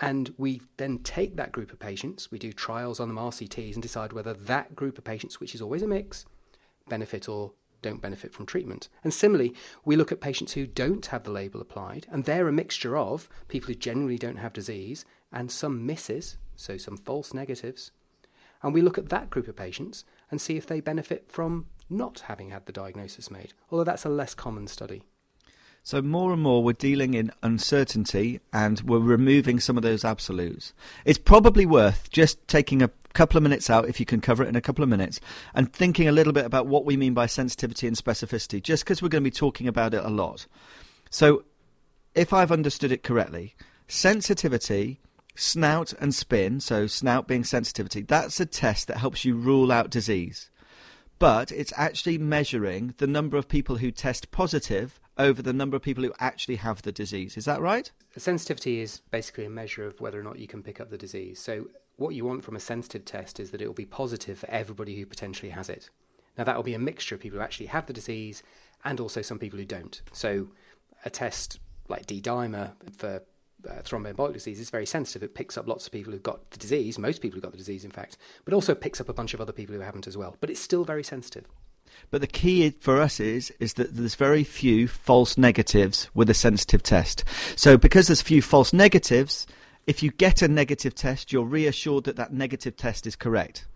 And 0.00 0.34
we 0.38 0.62
then 0.78 0.98
take 1.00 1.36
that 1.36 1.52
group 1.52 1.72
of 1.72 1.78
patients, 1.78 2.30
we 2.30 2.38
do 2.38 2.52
trials 2.52 2.98
on 2.98 3.08
them, 3.08 3.18
RCTs, 3.18 3.74
and 3.74 3.82
decide 3.82 4.12
whether 4.12 4.32
that 4.32 4.74
group 4.74 4.98
of 4.98 5.04
patients, 5.04 5.38
which 5.38 5.54
is 5.54 5.62
always 5.62 5.82
a 5.82 5.86
mix, 5.86 6.24
benefit 6.88 7.28
or 7.28 7.52
don't 7.82 8.00
benefit 8.00 8.32
from 8.32 8.46
treatment. 8.46 8.88
And 9.04 9.12
similarly, 9.12 9.54
we 9.84 9.94
look 9.94 10.10
at 10.10 10.20
patients 10.20 10.54
who 10.54 10.66
don't 10.66 11.06
have 11.06 11.24
the 11.24 11.30
label 11.30 11.60
applied, 11.60 12.06
and 12.10 12.24
they're 12.24 12.48
a 12.48 12.52
mixture 12.52 12.96
of 12.96 13.28
people 13.46 13.68
who 13.68 13.74
generally 13.74 14.16
don't 14.16 14.38
have 14.38 14.54
disease 14.54 15.04
and 15.34 15.50
some 15.50 15.84
misses, 15.84 16.38
so 16.56 16.78
some 16.78 16.96
false 16.96 17.34
negatives. 17.34 17.90
And 18.62 18.72
we 18.72 18.80
look 18.80 18.96
at 18.96 19.10
that 19.10 19.28
group 19.28 19.48
of 19.48 19.56
patients 19.56 20.04
and 20.30 20.40
see 20.40 20.56
if 20.56 20.66
they 20.66 20.80
benefit 20.80 21.30
from 21.30 21.66
not 21.90 22.20
having 22.28 22.50
had 22.50 22.64
the 22.64 22.72
diagnosis 22.72 23.30
made, 23.30 23.52
although 23.70 23.84
that's 23.84 24.06
a 24.06 24.08
less 24.08 24.32
common 24.34 24.68
study. 24.68 25.02
So 25.82 26.00
more 26.00 26.32
and 26.32 26.40
more 26.40 26.62
we're 26.62 26.72
dealing 26.72 27.12
in 27.12 27.30
uncertainty 27.42 28.40
and 28.54 28.80
we're 28.80 29.00
removing 29.00 29.60
some 29.60 29.76
of 29.76 29.82
those 29.82 30.02
absolutes. 30.02 30.72
It's 31.04 31.18
probably 31.18 31.66
worth 31.66 32.08
just 32.10 32.48
taking 32.48 32.80
a 32.80 32.90
couple 33.12 33.36
of 33.36 33.42
minutes 33.42 33.68
out 33.68 33.86
if 33.86 34.00
you 34.00 34.06
can 34.06 34.22
cover 34.22 34.42
it 34.42 34.48
in 34.48 34.56
a 34.56 34.62
couple 34.62 34.82
of 34.82 34.88
minutes 34.88 35.20
and 35.52 35.70
thinking 35.70 36.08
a 36.08 36.12
little 36.12 36.32
bit 36.32 36.46
about 36.46 36.66
what 36.66 36.86
we 36.86 36.96
mean 36.96 37.12
by 37.12 37.26
sensitivity 37.26 37.86
and 37.86 37.96
specificity 37.98 38.62
just 38.62 38.82
because 38.82 39.02
we're 39.02 39.10
going 39.10 39.22
to 39.22 39.30
be 39.30 39.34
talking 39.34 39.68
about 39.68 39.92
it 39.92 40.02
a 40.02 40.08
lot. 40.08 40.46
So 41.10 41.44
if 42.14 42.32
I've 42.32 42.50
understood 42.50 42.90
it 42.90 43.02
correctly, 43.02 43.54
sensitivity 43.86 45.00
Snout 45.34 45.92
and 45.94 46.14
spin, 46.14 46.60
so 46.60 46.86
snout 46.86 47.26
being 47.26 47.42
sensitivity, 47.42 48.02
that's 48.02 48.38
a 48.38 48.46
test 48.46 48.86
that 48.88 48.98
helps 48.98 49.24
you 49.24 49.36
rule 49.36 49.72
out 49.72 49.90
disease. 49.90 50.50
But 51.18 51.50
it's 51.50 51.72
actually 51.76 52.18
measuring 52.18 52.94
the 52.98 53.06
number 53.06 53.36
of 53.36 53.48
people 53.48 53.76
who 53.76 53.90
test 53.90 54.30
positive 54.30 55.00
over 55.16 55.42
the 55.42 55.52
number 55.52 55.76
of 55.76 55.82
people 55.82 56.04
who 56.04 56.12
actually 56.18 56.56
have 56.56 56.82
the 56.82 56.92
disease. 56.92 57.36
Is 57.36 57.44
that 57.44 57.60
right? 57.60 57.90
Sensitivity 58.16 58.80
is 58.80 59.00
basically 59.10 59.44
a 59.44 59.50
measure 59.50 59.86
of 59.86 60.00
whether 60.00 60.18
or 60.18 60.22
not 60.22 60.38
you 60.38 60.46
can 60.46 60.62
pick 60.62 60.80
up 60.80 60.90
the 60.90 60.98
disease. 60.98 61.38
So, 61.40 61.68
what 61.96 62.14
you 62.14 62.24
want 62.24 62.42
from 62.42 62.56
a 62.56 62.60
sensitive 62.60 63.04
test 63.04 63.38
is 63.38 63.52
that 63.52 63.62
it 63.62 63.66
will 63.68 63.74
be 63.74 63.84
positive 63.84 64.38
for 64.38 64.50
everybody 64.50 64.96
who 64.96 65.06
potentially 65.06 65.50
has 65.50 65.68
it. 65.68 65.90
Now, 66.36 66.42
that 66.44 66.56
will 66.56 66.64
be 66.64 66.74
a 66.74 66.78
mixture 66.78 67.14
of 67.14 67.20
people 67.20 67.38
who 67.38 67.44
actually 67.44 67.66
have 67.66 67.86
the 67.86 67.92
disease 67.92 68.42
and 68.84 68.98
also 68.98 69.22
some 69.22 69.38
people 69.38 69.58
who 69.58 69.64
don't. 69.64 70.02
So, 70.12 70.48
a 71.04 71.10
test 71.10 71.60
like 71.88 72.06
D 72.06 72.20
dimer 72.20 72.72
for 72.96 73.22
uh, 73.68 73.82
thromboembolic 73.82 74.32
disease 74.32 74.60
is 74.60 74.70
very 74.70 74.86
sensitive. 74.86 75.22
It 75.22 75.34
picks 75.34 75.56
up 75.56 75.66
lots 75.66 75.86
of 75.86 75.92
people 75.92 76.12
who've 76.12 76.22
got 76.22 76.50
the 76.50 76.58
disease, 76.58 76.98
most 76.98 77.20
people 77.20 77.36
who've 77.36 77.42
got 77.42 77.52
the 77.52 77.58
disease, 77.58 77.84
in 77.84 77.90
fact, 77.90 78.16
but 78.44 78.54
also 78.54 78.74
picks 78.74 79.00
up 79.00 79.08
a 79.08 79.14
bunch 79.14 79.34
of 79.34 79.40
other 79.40 79.52
people 79.52 79.74
who 79.74 79.80
haven't 79.80 80.06
as 80.06 80.16
well. 80.16 80.36
But 80.40 80.50
it's 80.50 80.60
still 80.60 80.84
very 80.84 81.04
sensitive. 81.04 81.46
But 82.10 82.20
the 82.20 82.26
key 82.26 82.70
for 82.70 83.00
us 83.00 83.20
is 83.20 83.52
is 83.60 83.74
that 83.74 83.96
there's 83.96 84.14
very 84.14 84.44
few 84.44 84.88
false 84.88 85.38
negatives 85.38 86.08
with 86.14 86.28
a 86.30 86.34
sensitive 86.34 86.82
test. 86.82 87.24
So 87.56 87.76
because 87.76 88.08
there's 88.08 88.22
few 88.22 88.42
false 88.42 88.72
negatives, 88.72 89.46
if 89.86 90.02
you 90.02 90.10
get 90.10 90.42
a 90.42 90.48
negative 90.48 90.94
test, 90.94 91.32
you're 91.32 91.44
reassured 91.44 92.04
that 92.04 92.16
that 92.16 92.32
negative 92.32 92.76
test 92.76 93.06
is 93.06 93.16
correct. 93.16 93.66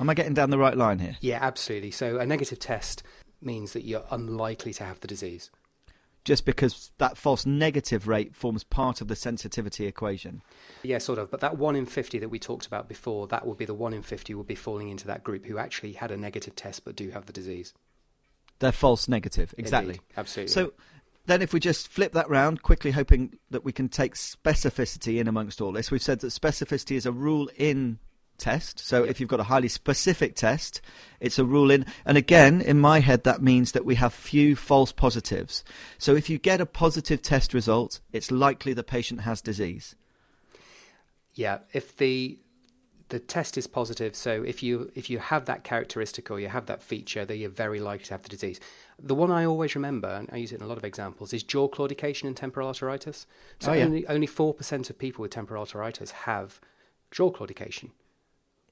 Am 0.00 0.08
I 0.08 0.14
getting 0.14 0.34
down 0.34 0.50
the 0.50 0.58
right 0.58 0.76
line 0.76 0.98
here? 0.98 1.16
Yeah, 1.20 1.38
absolutely. 1.40 1.90
So 1.90 2.18
a 2.18 2.26
negative 2.26 2.58
test 2.58 3.02
means 3.40 3.72
that 3.72 3.84
you're 3.84 4.04
unlikely 4.10 4.72
to 4.74 4.84
have 4.84 5.00
the 5.00 5.08
disease. 5.08 5.50
Just 6.24 6.44
because 6.44 6.92
that 6.98 7.16
false 7.16 7.46
negative 7.46 8.06
rate 8.06 8.34
forms 8.34 8.62
part 8.62 9.00
of 9.00 9.08
the 9.08 9.16
sensitivity 9.16 9.86
equation. 9.86 10.42
Yeah, 10.82 10.98
sort 10.98 11.18
of. 11.18 11.30
But 11.30 11.40
that 11.40 11.56
1 11.56 11.76
in 11.76 11.86
50 11.86 12.18
that 12.18 12.28
we 12.28 12.38
talked 12.38 12.66
about 12.66 12.88
before, 12.88 13.26
that 13.28 13.46
would 13.46 13.56
be 13.56 13.64
the 13.64 13.74
1 13.74 13.94
in 13.94 14.02
50 14.02 14.34
would 14.34 14.46
be 14.46 14.54
falling 14.54 14.88
into 14.88 15.06
that 15.06 15.24
group 15.24 15.46
who 15.46 15.58
actually 15.58 15.92
had 15.92 16.10
a 16.10 16.16
negative 16.16 16.54
test 16.54 16.84
but 16.84 16.96
do 16.96 17.10
have 17.10 17.26
the 17.26 17.32
disease. 17.32 17.72
They're 18.58 18.72
false 18.72 19.08
negative, 19.08 19.54
exactly. 19.56 19.94
Indeed, 19.94 20.04
absolutely. 20.16 20.52
So 20.52 20.72
then 21.26 21.42
if 21.42 21.52
we 21.52 21.60
just 21.60 21.88
flip 21.88 22.12
that 22.12 22.28
round 22.28 22.62
quickly, 22.62 22.90
hoping 22.90 23.38
that 23.50 23.64
we 23.64 23.72
can 23.72 23.88
take 23.88 24.14
specificity 24.14 25.20
in 25.20 25.28
amongst 25.28 25.60
all 25.60 25.72
this, 25.72 25.90
we've 25.90 26.02
said 26.02 26.20
that 26.20 26.28
specificity 26.28 26.96
is 26.96 27.06
a 27.06 27.12
rule 27.12 27.48
in 27.56 27.98
test. 28.38 28.78
So 28.78 29.00
Yep. 29.02 29.10
if 29.10 29.20
you've 29.20 29.28
got 29.28 29.40
a 29.40 29.44
highly 29.44 29.68
specific 29.68 30.34
test, 30.34 30.80
it's 31.20 31.38
a 31.38 31.44
rule 31.44 31.70
in. 31.70 31.84
And 32.04 32.16
again, 32.16 32.60
in 32.60 32.78
my 32.78 33.00
head, 33.00 33.24
that 33.24 33.42
means 33.42 33.72
that 33.72 33.84
we 33.84 33.96
have 33.96 34.14
few 34.14 34.56
false 34.56 34.92
positives. 34.92 35.64
So 35.98 36.14
if 36.16 36.30
you 36.30 36.38
get 36.38 36.60
a 36.60 36.66
positive 36.66 37.20
test 37.22 37.52
result, 37.52 38.00
it's 38.12 38.30
likely 38.30 38.72
the 38.72 38.82
patient 38.84 39.22
has 39.22 39.40
disease. 39.40 39.94
Yeah, 41.34 41.58
if 41.72 41.96
the 41.96 42.38
the 43.10 43.18
test 43.18 43.56
is 43.56 43.66
positive, 43.66 44.14
so 44.14 44.42
if 44.42 44.62
you 44.62 44.90
if 44.94 45.08
you 45.08 45.18
have 45.18 45.46
that 45.46 45.64
characteristic 45.64 46.30
or 46.30 46.38
you 46.40 46.48
have 46.48 46.66
that 46.66 46.82
feature, 46.82 47.24
then 47.24 47.38
you're 47.38 47.48
very 47.48 47.80
likely 47.80 48.04
to 48.06 48.12
have 48.14 48.22
the 48.22 48.28
disease. 48.28 48.60
The 48.98 49.14
one 49.14 49.30
I 49.30 49.46
always 49.46 49.74
remember, 49.74 50.08
and 50.08 50.28
I 50.30 50.36
use 50.36 50.52
it 50.52 50.56
in 50.56 50.62
a 50.62 50.66
lot 50.66 50.76
of 50.76 50.84
examples, 50.84 51.32
is 51.32 51.42
jaw 51.42 51.68
claudication 51.68 52.24
and 52.24 52.36
temporal 52.36 52.70
arteritis. 52.70 53.24
So 53.60 53.70
Oh, 53.70 53.74
yeah. 53.74 53.84
only 53.84 54.06
only 54.08 54.26
four 54.26 54.52
percent 54.52 54.90
of 54.90 54.98
people 54.98 55.22
with 55.22 55.30
temporal 55.30 55.64
arteritis 55.64 56.10
have 56.10 56.60
jaw 57.10 57.30
claudication, 57.32 57.90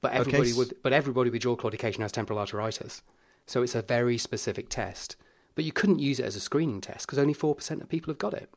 but 0.01 0.13
everybody 0.13 0.51
s- 0.51 0.57
with 0.57 0.81
but 0.83 0.93
everybody 0.93 1.29
with 1.29 1.41
jaw 1.41 1.55
claudication 1.55 1.99
has 1.99 2.11
temporal 2.11 2.39
arteritis. 2.39 3.01
So 3.45 3.63
it's 3.63 3.75
a 3.75 3.81
very 3.81 4.17
specific 4.17 4.69
test. 4.69 5.15
But 5.55 5.65
you 5.65 5.71
couldn't 5.71 5.99
use 5.99 6.19
it 6.19 6.25
as 6.25 6.35
a 6.35 6.39
screening 6.39 6.81
test 6.81 7.07
because 7.07 7.17
only 7.17 7.33
four 7.33 7.55
percent 7.55 7.81
of 7.81 7.89
people 7.89 8.11
have 8.11 8.19
got 8.19 8.33
it. 8.33 8.49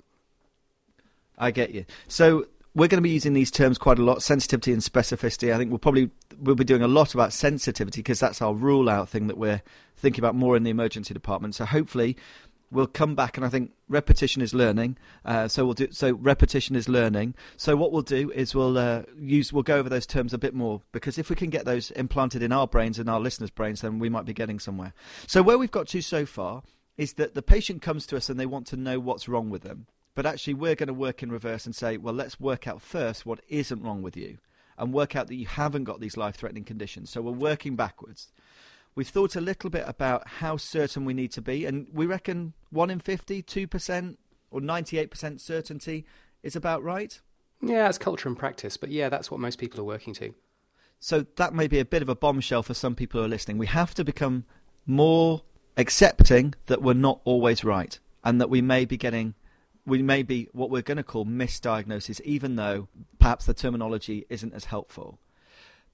I 1.39 1.51
get 1.51 1.71
you. 1.71 1.87
So 2.09 2.47
we're 2.75 2.89
going 2.89 2.99
to 2.99 3.03
be 3.03 3.11
using 3.11 3.33
these 3.33 3.51
terms 3.51 3.79
quite 3.79 3.99
a 3.99 4.03
lot, 4.03 4.23
sensitivity 4.23 4.73
and 4.73 4.83
specificity. 4.83 5.53
I 5.53 5.57
think 5.59 5.71
we'll 5.71 5.79
probably 5.79 6.11
we'll 6.39 6.55
be 6.55 6.65
doing 6.65 6.83
a 6.83 6.89
lot 6.89 7.15
about 7.15 7.33
sensitivity 7.33 8.01
because 8.01 8.21
that's 8.21 8.43
our 8.43 8.55
rule 8.55 8.89
out 8.89 9.09
thing 9.09 9.27
that 9.29 9.39
we're 9.39 9.63
thinking 9.97 10.21
about 10.21 10.35
more 10.35 10.57
in 10.57 10.63
the 10.63 10.71
emergency 10.71 11.15
department. 11.15 11.55
So 11.55 11.65
hopefully 11.65 12.17
we'll 12.71 12.87
come 12.87 13.15
back 13.15 13.37
and 13.37 13.45
I 13.45 13.49
think 13.49 13.73
repetition 13.89 14.43
is 14.43 14.55
learning. 14.55 14.97
Uh, 15.25 15.49
so 15.49 15.65
we'll 15.65 15.75
do 15.75 15.89
so 15.91 16.13
repetition 16.15 16.77
is 16.77 16.89
learning. 16.89 17.35
So 17.57 17.77
what 17.77 17.93
we'll 17.93 18.03
do 18.03 18.31
is 18.31 18.55
we'll 18.55 18.79
uh, 18.79 19.03
use 19.19 19.53
we'll 19.53 19.63
go 19.63 19.77
over 19.77 19.89
those 19.89 20.07
terms 20.07 20.33
a 20.33 20.39
bit 20.39 20.55
more 20.55 20.83
because 20.93 21.19
if 21.19 21.31
we 21.31 21.37
can 21.37 21.51
get 21.51 21.65
those 21.65 21.91
implanted 21.93 22.43
in 22.43 22.53
our 22.53 22.67
brains 22.67 22.99
and 22.99 23.09
our 23.11 23.21
listeners' 23.21 23.51
brains, 23.51 23.81
then 23.81 23.99
we 23.99 24.09
might 24.09 24.25
be 24.25 24.35
getting 24.35 24.59
somewhere. 24.59 24.93
So 25.27 25.43
where 25.43 25.59
we've 25.59 25.71
got 25.71 25.89
to 25.89 26.01
so 26.01 26.27
far 26.27 26.63
is 26.97 27.15
that 27.15 27.35
the 27.35 27.43
patient 27.43 27.83
comes 27.83 28.07
to 28.07 28.17
us 28.17 28.29
and 28.29 28.39
they 28.39 28.47
want 28.47 28.67
to 28.69 28.77
know 28.77 29.01
what's 29.01 29.29
wrong 29.29 29.51
with 29.51 29.63
them. 29.63 29.87
But 30.15 30.27
actually, 30.27 30.55
we're 30.55 30.75
going 30.75 30.89
to 30.89 30.95
work 30.95 31.23
in 31.23 31.31
reverse 31.31 31.65
and 31.65 31.75
say, 31.75 31.97
well, 31.97 32.13
let's 32.13 32.41
work 32.41 32.67
out 32.67 32.83
first 32.83 33.25
what 33.25 33.41
isn't 33.49 33.83
wrong 33.83 34.03
with 34.03 34.17
you 34.17 34.39
and 34.77 34.93
work 34.93 35.15
out 35.15 35.29
that 35.29 35.37
you 35.37 35.47
haven't 35.47 35.85
got 35.85 36.01
these 36.01 36.17
life 36.17 36.37
threatening 36.37 36.65
conditions. 36.65 37.11
So 37.11 37.23
we're 37.23 37.33
working 37.33 37.77
backwards. 37.77 38.33
We've 38.95 39.09
thought 39.09 39.37
a 39.37 39.41
little 39.41 39.71
bit 39.71 39.85
about 39.87 40.27
how 40.27 40.57
certain 40.57 41.05
we 41.05 41.15
need 41.15 41.33
to 41.33 41.43
be, 41.43 41.65
and 41.65 41.87
we 41.93 42.07
reckon 42.07 42.55
1 42.71 42.91
in 42.91 43.01
50, 43.01 43.43
2%, 43.43 44.17
or 44.51 44.61
98% 44.61 45.41
certainty 45.41 46.05
is 46.43 46.57
about 46.57 46.83
right. 46.83 47.21
Yeah, 47.63 47.89
it's 47.89 47.99
culture 47.99 48.29
and 48.29 48.39
practice, 48.39 48.77
but 48.77 48.91
yeah, 48.91 49.09
that's 49.09 49.31
what 49.31 49.41
most 49.41 49.59
people 49.59 49.81
are 49.81 49.85
working 49.85 50.15
to. 50.15 50.35
So 50.99 51.27
that 51.37 51.55
may 51.55 51.67
be 51.67 51.79
a 51.79 51.85
bit 51.85 52.03
of 52.03 52.09
a 52.09 52.15
bombshell 52.15 52.63
for 52.63 52.75
some 52.75 52.95
people 52.95 53.21
who 53.21 53.27
are 53.27 53.29
listening. 53.29 53.59
We 53.59 53.67
have 53.67 53.95
to 53.95 54.05
become 54.05 54.45
more 54.87 55.43
accepting 55.77 56.55
that 56.67 56.83
we're 56.83 56.95
not 56.95 57.21
always 57.25 57.65
right 57.65 57.99
and 58.25 58.41
that 58.41 58.51
we 58.51 58.61
may 58.61 58.85
be 58.85 58.97
getting 58.97 59.35
we 59.87 60.03
may 60.03 60.23
be 60.23 60.47
what 60.53 60.71
we're 60.71 60.83
going 60.83 60.99
to 60.99 61.03
call 61.03 61.25
misdiagnosis 61.25 62.21
even 62.21 62.57
though 62.57 62.87
perhaps 63.19 63.47
the 63.47 63.55
terminology 63.55 64.27
isn't 64.29 64.53
as 64.53 64.67
helpful. 64.67 65.19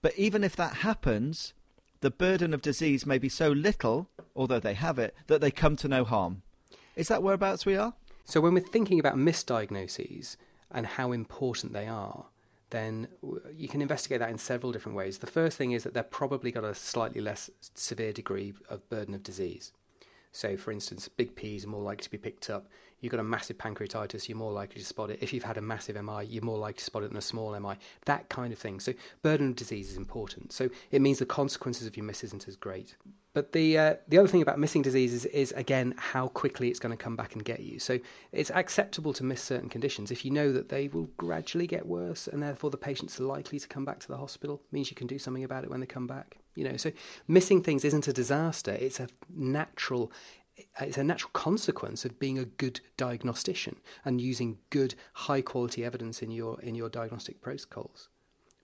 But 0.02 0.12
even 0.18 0.42
if 0.42 0.56
that 0.56 0.78
happens, 0.78 1.54
the 2.00 2.10
burden 2.10 2.52
of 2.54 2.62
disease 2.62 3.06
may 3.06 3.18
be 3.18 3.28
so 3.28 3.50
little, 3.50 4.08
although 4.34 4.60
they 4.60 4.74
have 4.74 4.98
it, 4.98 5.14
that 5.26 5.40
they 5.40 5.50
come 5.50 5.76
to 5.76 5.88
no 5.88 6.04
harm. 6.04 6.42
Is 6.94 7.08
that 7.08 7.22
whereabouts 7.22 7.66
we 7.66 7.76
are? 7.76 7.94
So 8.24 8.40
when 8.40 8.54
we're 8.54 8.60
thinking 8.60 8.98
about 8.98 9.16
misdiagnoses 9.16 10.36
and 10.70 10.86
how 10.86 11.12
important 11.12 11.72
they 11.72 11.86
are, 11.86 12.26
then 12.70 13.08
you 13.56 13.68
can 13.68 13.80
investigate 13.80 14.18
that 14.18 14.30
in 14.30 14.38
several 14.38 14.72
different 14.72 14.96
ways. 14.96 15.18
The 15.18 15.26
first 15.26 15.56
thing 15.56 15.72
is 15.72 15.84
that 15.84 15.94
they've 15.94 16.10
probably 16.10 16.50
got 16.50 16.64
a 16.64 16.74
slightly 16.74 17.20
less 17.20 17.50
severe 17.74 18.12
degree 18.12 18.54
of 18.68 18.88
burden 18.90 19.14
of 19.14 19.22
disease. 19.22 19.72
So, 20.36 20.54
for 20.58 20.70
instance, 20.70 21.08
big 21.08 21.34
P's 21.34 21.64
are 21.64 21.68
more 21.68 21.82
likely 21.82 22.04
to 22.04 22.10
be 22.10 22.18
picked 22.18 22.50
up. 22.50 22.68
You've 23.00 23.10
got 23.10 23.20
a 23.20 23.24
massive 23.24 23.56
pancreatitis, 23.56 24.28
you're 24.28 24.36
more 24.36 24.52
likely 24.52 24.82
to 24.82 24.86
spot 24.86 25.10
it. 25.10 25.18
If 25.22 25.32
you've 25.32 25.44
had 25.44 25.56
a 25.56 25.62
massive 25.62 25.96
MI, 25.96 26.26
you're 26.26 26.44
more 26.44 26.58
likely 26.58 26.78
to 26.78 26.84
spot 26.84 27.04
it 27.04 27.08
than 27.08 27.16
a 27.16 27.22
small 27.22 27.58
MI. 27.58 27.76
That 28.04 28.28
kind 28.28 28.52
of 28.52 28.58
thing. 28.58 28.78
So, 28.80 28.92
burden 29.22 29.48
of 29.48 29.56
disease 29.56 29.90
is 29.90 29.96
important. 29.96 30.52
So, 30.52 30.68
it 30.90 31.00
means 31.00 31.20
the 31.20 31.26
consequences 31.26 31.86
of 31.86 31.96
your 31.96 32.04
miss 32.04 32.22
isn't 32.22 32.46
as 32.46 32.54
great. 32.54 32.96
But 33.32 33.52
the 33.52 33.78
uh, 33.78 33.94
the 34.08 34.18
other 34.18 34.28
thing 34.28 34.42
about 34.42 34.58
missing 34.58 34.82
diseases 34.82 35.24
is 35.26 35.52
again 35.52 35.94
how 35.96 36.28
quickly 36.28 36.68
it's 36.68 36.78
going 36.78 36.96
to 36.96 37.02
come 37.02 37.16
back 37.16 37.34
and 37.34 37.44
get 37.44 37.60
you. 37.60 37.78
So 37.78 37.98
it's 38.32 38.50
acceptable 38.50 39.12
to 39.14 39.24
miss 39.24 39.42
certain 39.42 39.68
conditions 39.68 40.10
if 40.10 40.24
you 40.24 40.30
know 40.30 40.52
that 40.52 40.70
they 40.70 40.88
will 40.88 41.10
gradually 41.16 41.66
get 41.66 41.86
worse, 41.86 42.26
and 42.26 42.42
therefore 42.42 42.70
the 42.70 42.78
patient's 42.78 43.20
likely 43.20 43.58
to 43.58 43.68
come 43.68 43.84
back 43.86 44.00
to 44.00 44.08
the 44.08 44.16
hospital. 44.16 44.62
Means 44.70 44.90
you 44.90 44.96
can 44.96 45.06
do 45.06 45.18
something 45.18 45.44
about 45.44 45.64
it 45.64 45.70
when 45.70 45.80
they 45.80 45.86
come 45.86 46.06
back. 46.06 46.38
You 46.56 46.64
know, 46.64 46.76
so 46.76 46.90
missing 47.28 47.62
things 47.62 47.84
isn't 47.84 48.08
a 48.08 48.12
disaster. 48.12 48.72
It's 48.72 48.98
a 48.98 49.08
natural. 49.32 50.10
It's 50.80 50.96
a 50.96 51.04
natural 51.04 51.30
consequence 51.34 52.06
of 52.06 52.18
being 52.18 52.38
a 52.38 52.46
good 52.46 52.80
diagnostician 52.96 53.76
and 54.06 54.22
using 54.22 54.56
good, 54.70 54.94
high 55.12 55.42
quality 55.42 55.84
evidence 55.84 56.22
in 56.22 56.30
your 56.30 56.58
in 56.60 56.74
your 56.74 56.88
diagnostic 56.88 57.40
protocols. 57.42 58.08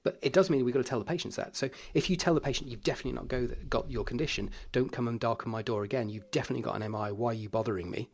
But 0.03 0.19
it 0.21 0.33
does 0.33 0.51
mean 0.51 0.65
we've 0.65 0.75
got 0.75 0.83
to 0.83 0.89
tell 0.89 0.99
the 0.99 1.05
patients 1.05 1.37
that. 1.37 1.55
So 1.55 1.69
if 1.95 2.11
you 2.11 2.17
tell 2.17 2.35
the 2.35 2.41
patient 2.41 2.71
you've 2.71 2.83
definitely 2.83 3.13
not 3.13 3.29
go 3.29 3.49
got 3.69 3.91
your 3.91 4.05
condition, 4.05 4.51
don't 4.73 4.91
come 4.91 5.07
and 5.07 5.21
darken 5.21 5.51
my 5.51 5.63
door 5.63 5.85
again. 5.85 6.09
You've 6.09 6.31
definitely 6.31 6.63
got 6.63 6.81
an 6.81 6.91
MI. 6.91 7.13
Why 7.13 7.31
are 7.31 7.35
you 7.35 7.49
bothering 7.49 7.91
me? 7.91 8.09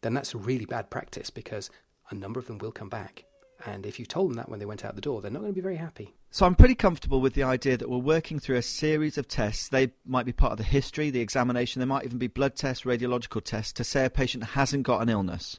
Then 0.00 0.14
that's 0.14 0.32
a 0.32 0.38
really 0.38 0.64
bad 0.64 0.90
practice 0.90 1.28
because 1.28 1.70
a 2.10 2.14
number 2.14 2.38
of 2.38 2.46
them 2.46 2.58
will 2.58 2.72
come 2.72 2.88
back. 2.88 3.24
And 3.66 3.84
if 3.84 3.98
you 3.98 4.06
told 4.06 4.30
them 4.30 4.36
that 4.36 4.48
when 4.48 4.60
they 4.60 4.66
went 4.66 4.84
out 4.84 4.94
the 4.94 5.00
door, 5.00 5.20
they're 5.20 5.30
not 5.30 5.40
going 5.40 5.52
to 5.52 5.54
be 5.54 5.60
very 5.60 5.76
happy. 5.76 6.14
So 6.30 6.46
I'm 6.46 6.54
pretty 6.54 6.74
comfortable 6.74 7.20
with 7.20 7.34
the 7.34 7.42
idea 7.42 7.76
that 7.76 7.88
we're 7.90 7.98
working 7.98 8.38
through 8.38 8.56
a 8.56 8.62
series 8.62 9.18
of 9.18 9.26
tests. 9.26 9.68
They 9.68 9.92
might 10.06 10.26
be 10.26 10.32
part 10.32 10.52
of 10.52 10.58
the 10.58 10.64
history, 10.64 11.10
the 11.10 11.20
examination. 11.20 11.80
There 11.80 11.86
might 11.86 12.04
even 12.04 12.18
be 12.18 12.28
blood 12.28 12.54
tests, 12.54 12.84
radiological 12.84 13.42
tests 13.42 13.72
to 13.74 13.84
say 13.84 14.04
a 14.04 14.10
patient 14.10 14.44
hasn't 14.44 14.84
got 14.84 15.02
an 15.02 15.08
illness. 15.08 15.58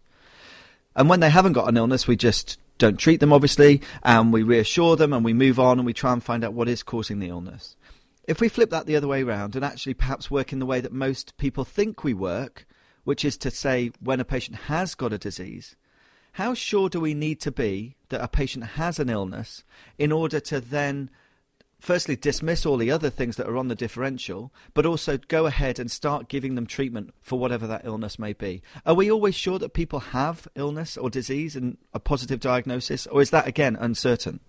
And 0.96 1.10
when 1.10 1.20
they 1.20 1.30
haven't 1.30 1.54
got 1.54 1.68
an 1.68 1.78
illness, 1.78 2.08
we 2.08 2.16
just 2.16 2.58
don't 2.78 2.98
treat 2.98 3.20
them, 3.20 3.34
obviously, 3.34 3.82
and 4.04 4.32
we 4.32 4.44
reassure 4.44 4.96
them 4.96 5.12
and 5.12 5.26
we 5.26 5.34
move 5.34 5.60
on 5.60 5.80
and 5.80 5.86
we 5.86 5.94
try 5.94 6.14
and 6.14 6.24
find 6.24 6.44
out 6.44 6.54
what 6.54 6.70
is 6.70 6.84
causing 6.84 7.20
the 7.20 7.30
illness. 7.30 7.76
If 8.28 8.40
we 8.40 8.48
flip 8.48 8.70
that 8.70 8.86
the 8.86 8.96
other 8.96 9.08
way 9.08 9.24
around 9.24 9.56
and 9.56 9.66
actually 9.66 9.96
perhaps 9.96 10.32
work 10.32 10.54
in 10.54 10.60
the 10.60 10.66
way 10.66 10.80
that 10.82 10.94
most 10.94 11.36
people 11.38 11.66
think 11.66 12.04
we 12.04 12.14
work, 12.14 12.66
which 13.04 13.26
is 13.26 13.38
to 13.38 13.52
say 13.52 13.92
when 14.00 14.20
a 14.20 14.26
patient 14.26 14.56
has 14.68 14.96
got 14.96 15.14
a 15.14 15.18
disease, 15.18 15.76
how 16.40 16.54
sure 16.54 16.88
do 16.88 17.02
we 17.02 17.14
need 17.14 17.42
to 17.42 17.52
be 17.52 17.98
that 18.08 18.22
a 18.22 18.28
patient 18.30 18.64
has 18.64 18.98
an 18.98 19.10
illness 19.10 19.66
in 19.98 20.10
order 20.10 20.40
to 20.40 20.62
then 20.62 21.10
firstly 21.82 22.16
dismiss 22.16 22.66
all 22.66 22.78
the 22.78 22.90
other 22.90 23.10
things 23.10 23.36
that 23.36 23.46
are 23.46 23.58
on 23.58 23.68
the 23.68 23.76
differential, 23.76 24.50
but 24.74 24.86
also 24.86 25.18
go 25.18 25.48
ahead 25.48 25.78
and 25.80 25.92
start 25.92 26.30
giving 26.30 26.56
them 26.56 26.66
treatment 26.66 27.14
for 27.22 27.38
whatever 27.38 27.68
that 27.68 27.84
illness 27.84 28.18
may 28.18 28.32
be. 28.32 28.62
Are 28.86 28.94
we 28.94 29.12
always 29.12 29.36
sure 29.36 29.60
that 29.60 29.74
people 29.74 30.00
have 30.00 30.48
illness 30.56 30.96
or 30.96 31.10
disease 31.10 31.58
and 31.58 31.78
a 31.94 32.00
positive 32.00 32.40
diagnosis, 32.40 33.06
or 33.08 33.22
is 33.22 33.32
that 33.32 33.46
again 33.46 33.76
uncertain? 33.76 34.40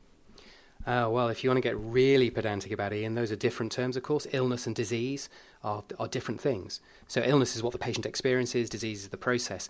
Uh, 0.86 1.08
well, 1.10 1.28
if 1.28 1.44
you 1.44 1.50
want 1.50 1.58
to 1.58 1.68
get 1.68 1.76
really 1.78 2.30
pedantic 2.30 2.72
about 2.72 2.92
it, 2.92 3.00
Ian, 3.00 3.14
those 3.14 3.30
are 3.30 3.36
different 3.36 3.70
terms, 3.70 3.96
of 3.96 4.02
course. 4.02 4.26
Illness 4.32 4.66
and 4.66 4.74
disease 4.74 5.28
are, 5.62 5.84
are 5.98 6.08
different 6.08 6.40
things. 6.40 6.80
So, 7.06 7.22
illness 7.22 7.54
is 7.54 7.62
what 7.62 7.72
the 7.72 7.78
patient 7.78 8.06
experiences, 8.06 8.70
disease 8.70 9.02
is 9.02 9.08
the 9.08 9.18
process. 9.18 9.68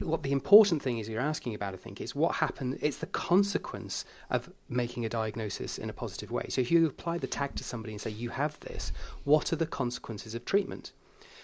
What 0.00 0.22
the 0.22 0.32
important 0.32 0.82
thing 0.82 0.98
is 0.98 1.08
you're 1.08 1.20
asking 1.20 1.54
about, 1.54 1.74
I 1.74 1.76
think, 1.76 2.00
is 2.00 2.14
what 2.14 2.36
happened, 2.36 2.78
it's 2.80 2.98
the 2.98 3.06
consequence 3.06 4.04
of 4.28 4.50
making 4.68 5.04
a 5.04 5.10
diagnosis 5.10 5.78
in 5.78 5.90
a 5.90 5.92
positive 5.92 6.32
way. 6.32 6.46
So, 6.48 6.60
if 6.60 6.70
you 6.70 6.84
apply 6.86 7.18
the 7.18 7.26
tag 7.28 7.54
to 7.56 7.64
somebody 7.64 7.92
and 7.92 8.00
say, 8.00 8.10
you 8.10 8.30
have 8.30 8.58
this, 8.60 8.92
what 9.24 9.52
are 9.52 9.56
the 9.56 9.66
consequences 9.66 10.34
of 10.34 10.44
treatment? 10.44 10.92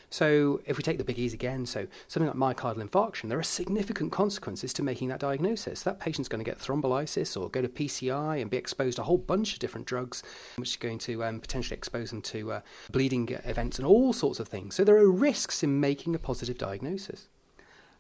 So, 0.09 0.61
if 0.65 0.77
we 0.77 0.85
take 0.85 0.99
the 0.99 1.05
biggies 1.05 1.35
again, 1.35 1.67
so 1.67 1.89
something 2.07 2.29
like 2.29 2.57
myocardial 2.57 2.89
infarction, 2.89 3.29
there 3.29 3.39
are 3.39 3.43
significant 3.43 4.13
consequences 4.13 4.73
to 4.75 4.83
making 4.83 5.09
that 5.09 5.19
diagnosis. 5.19 5.83
That 5.83 5.99
patient's 5.99 6.29
going 6.29 6.43
to 6.43 6.49
get 6.49 6.59
thrombolysis 6.59 7.41
or 7.41 7.51
go 7.51 7.61
to 7.61 7.69
PCI 7.69 8.41
and 8.41 8.49
be 8.49 8.57
exposed 8.57 8.97
to 8.97 9.03
a 9.03 9.05
whole 9.05 9.19
bunch 9.19 9.55
of 9.55 9.59
different 9.59 9.87
drugs, 9.87 10.23
which 10.57 10.71
is 10.71 10.77
going 10.77 10.99
to 11.01 11.25
um, 11.25 11.41
potentially 11.41 11.77
expose 11.77 12.11
them 12.11 12.23
to 12.23 12.53
uh, 12.53 12.61
bleeding 12.91 13.29
events 13.45 13.79
and 13.79 13.87
all 13.87 14.13
sorts 14.13 14.39
of 14.39 14.47
things. 14.47 14.77
So, 14.77 14.85
there 14.85 14.97
are 14.97 15.11
risks 15.11 15.65
in 15.65 15.81
making 15.81 16.15
a 16.15 16.21
positive 16.21 16.57
diagnosis. 16.57 17.29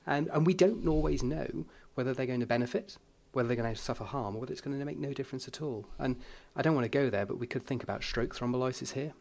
And, 0.06 0.28
and 0.32 0.46
we 0.46 0.54
don't 0.54 0.86
always 0.86 1.24
know 1.24 1.66
whether 1.94 2.14
they're 2.14 2.26
going 2.26 2.40
to 2.40 2.46
benefit, 2.46 2.96
whether 3.32 3.48
they're 3.48 3.56
going 3.56 3.74
to 3.74 3.80
suffer 3.80 4.04
harm, 4.04 4.36
or 4.36 4.40
whether 4.40 4.52
it's 4.52 4.60
going 4.60 4.78
to 4.78 4.84
make 4.84 4.98
no 4.98 5.12
difference 5.12 5.48
at 5.48 5.60
all. 5.60 5.86
And 5.98 6.16
I 6.54 6.62
don't 6.62 6.76
want 6.76 6.84
to 6.84 6.88
go 6.88 7.10
there, 7.10 7.26
but 7.26 7.40
we 7.40 7.48
could 7.48 7.66
think 7.66 7.82
about 7.82 8.04
stroke 8.04 8.36
thrombolysis 8.36 8.92
here. 8.92 9.12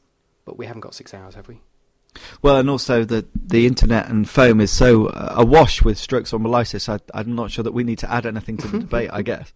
But 0.45 0.57
we 0.57 0.67
haven't 0.67 0.81
got 0.81 0.93
six 0.93 1.11
hours, 1.11 1.33
have 1.33 1.47
we? 1.47 1.61
Well, 2.41 2.57
and 2.57 2.69
also 2.69 3.03
the 3.03 3.25
the 3.35 3.65
internet 3.67 4.07
and 4.09 4.29
foam 4.29 4.61
is 4.61 4.71
so 4.71 5.07
uh, 5.07 5.33
awash 5.37 5.83
with 5.83 5.97
strokes 5.97 6.33
or 6.33 6.39
thrombolysis. 6.39 7.01
I, 7.13 7.19
am 7.19 7.35
not 7.35 7.51
sure 7.51 7.63
that 7.63 7.73
we 7.73 7.83
need 7.83 7.99
to 7.99 8.11
add 8.11 8.25
anything 8.25 8.57
to 8.57 8.67
the 8.67 8.79
debate. 8.85 9.09
I 9.11 9.21
guess. 9.21 9.51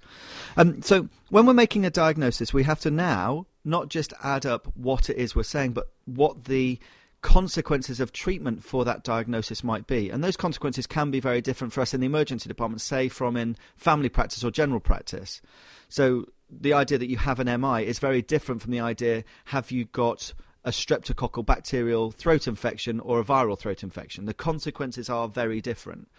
Um, 0.58 0.82
so 0.82 1.08
when 1.30 1.46
we're 1.46 1.54
making 1.54 1.86
a 1.86 1.89
diagnosis, 1.89 2.54
we 2.54 2.63
have 2.63 2.80
to 2.82 2.92
now 2.92 3.46
not 3.63 3.89
just 3.89 4.13
add 4.24 4.46
up 4.46 4.68
what 4.75 5.10
it 5.10 5.18
is 5.18 5.36
we're 5.36 5.44
saying, 5.44 5.74
but 5.74 5.92
what 6.06 6.46
the 6.46 6.80
consequences 7.22 8.00
of 8.00 8.13
treatment 8.13 8.63
for 8.63 8.86
that 8.86 9.04
diagnosis 9.04 9.63
might 9.63 9.88
be. 9.88 10.10
And 10.10 10.24
those 10.24 10.38
consequences 10.38 10.88
can 10.88 11.12
be 11.12 11.20
very 11.20 11.42
different 11.42 11.74
for 11.74 11.82
us 11.82 11.94
in 11.94 12.00
the 12.00 12.06
emergency 12.06 12.48
department, 12.48 12.82
say 12.82 13.10
from 13.10 13.36
in 13.36 13.58
family 13.75 14.10
practice 14.10 14.44
or 14.44 14.51
general 14.51 14.80
practice. 14.80 15.42
So 15.89 16.25
the 16.50 16.74
idea 16.74 16.98
that 16.98 17.10
you 17.10 17.18
have 17.18 17.39
an 17.39 17.62
MI 17.62 17.86
is 17.86 18.00
very 18.00 18.22
different 18.22 18.62
from 18.62 18.72
the 18.72 18.80
idea 18.80 19.24
have 19.46 19.72
you 19.72 19.86
got 19.86 20.34
a 20.63 20.72
streptococcal 20.72 21.46
bacterial 21.46 22.12
throat 22.12 22.48
infection 22.48 23.00
or 23.00 23.20
a 23.20 23.24
viral 23.24 23.58
throat 23.58 23.84
infection. 23.84 24.25
The 24.25 24.34
consequences 24.34 25.10
are 25.10 25.28
very 25.28 25.62
different. 25.62 26.10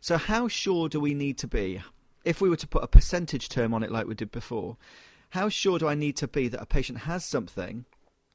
So, 0.00 0.16
how 0.16 0.48
sure 0.48 0.88
do 0.88 1.00
we 1.00 1.14
need 1.14 1.38
to 1.38 1.48
be? 1.48 1.82
If 2.24 2.40
we 2.40 2.48
were 2.48 2.56
to 2.56 2.68
put 2.68 2.84
a 2.84 2.88
percentage 2.88 3.48
term 3.48 3.74
on 3.74 3.82
it 3.82 3.90
like 3.90 4.06
we 4.06 4.14
did 4.14 4.30
before, 4.30 4.76
how 5.30 5.48
sure 5.48 5.78
do 5.78 5.88
I 5.88 5.94
need 5.94 6.16
to 6.16 6.28
be 6.28 6.48
that 6.48 6.62
a 6.62 6.66
patient 6.66 7.00
has 7.00 7.24
something 7.24 7.84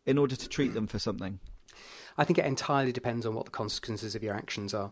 in 0.05 0.17
order 0.17 0.35
to 0.35 0.49
treat 0.49 0.73
them 0.73 0.87
for 0.87 0.99
something? 0.99 1.39
I 2.17 2.23
think 2.23 2.37
it 2.37 2.45
entirely 2.45 2.91
depends 2.91 3.25
on 3.25 3.33
what 3.33 3.45
the 3.45 3.51
consequences 3.51 4.15
of 4.15 4.23
your 4.23 4.35
actions 4.35 4.73
are. 4.73 4.91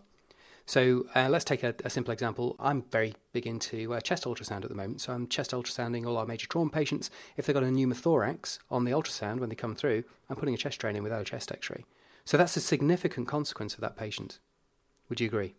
So 0.65 1.05
uh, 1.15 1.27
let's 1.29 1.45
take 1.45 1.63
a, 1.63 1.75
a, 1.83 1.89
simple 1.89 2.13
example. 2.13 2.55
I'm 2.59 2.83
very 2.91 3.15
big 3.33 3.47
into 3.47 3.93
uh, 3.93 3.99
chest 3.99 4.23
ultrasound 4.23 4.63
at 4.63 4.69
the 4.69 4.75
moment, 4.75 5.01
so 5.01 5.13
I'm 5.13 5.27
chest 5.27 5.51
ultrasounding 5.51 6.05
all 6.05 6.17
our 6.17 6.25
major 6.25 6.47
trauma 6.47 6.69
patients. 6.69 7.09
If 7.35 7.45
they've 7.45 7.53
got 7.53 7.63
a 7.63 7.67
pneumothorax 7.67 8.59
on 8.69 8.85
the 8.85 8.91
ultrasound 8.91 9.39
when 9.39 9.49
they 9.49 9.55
come 9.55 9.75
through, 9.75 10.03
I'm 10.29 10.35
putting 10.35 10.53
a 10.53 10.57
chest 10.57 10.79
drain 10.79 10.95
in 10.95 11.03
without 11.03 11.21
a 11.21 11.25
chest 11.25 11.51
X-ray. 11.51 11.83
So 12.25 12.37
that's 12.37 12.55
a 12.55 12.61
significant 12.61 13.27
consequence 13.27 13.73
for 13.75 13.81
that 13.81 13.97
patient. 13.97 14.39
Would 15.09 15.19
you 15.19 15.27
agree? 15.27 15.55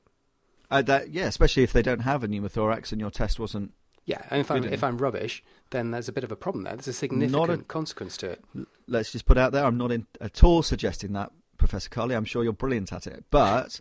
Uh, 0.70 0.80
that, 0.82 1.10
yeah, 1.10 1.26
especially 1.26 1.62
if 1.62 1.72
they 1.72 1.82
don't 1.82 2.00
have 2.00 2.24
a 2.24 2.28
pneumothorax 2.28 2.92
and 2.92 3.00
your 3.00 3.10
test 3.10 3.38
wasn't. 3.38 3.72
Yeah, 4.04 4.22
and 4.30 4.40
if 4.40 4.50
I'm 4.50 4.64
if 4.64 4.82
I'm 4.82 4.98
rubbish, 4.98 5.44
then 5.70 5.92
there's 5.92 6.08
a 6.08 6.12
bit 6.12 6.24
of 6.24 6.32
a 6.32 6.36
problem 6.36 6.64
there. 6.64 6.74
There's 6.74 6.88
a 6.88 6.92
significant 6.92 7.60
a, 7.62 7.64
consequence 7.64 8.16
to 8.16 8.30
it. 8.30 8.44
Let's 8.88 9.12
just 9.12 9.26
put 9.26 9.38
out 9.38 9.52
there, 9.52 9.64
I'm 9.64 9.76
not 9.76 9.92
in, 9.92 10.06
at 10.20 10.42
all 10.42 10.62
suggesting 10.62 11.12
that, 11.12 11.30
Professor 11.56 11.88
Carley. 11.88 12.16
I'm 12.16 12.24
sure 12.24 12.42
you're 12.42 12.52
brilliant 12.52 12.92
at 12.92 13.06
it, 13.06 13.24
but 13.30 13.80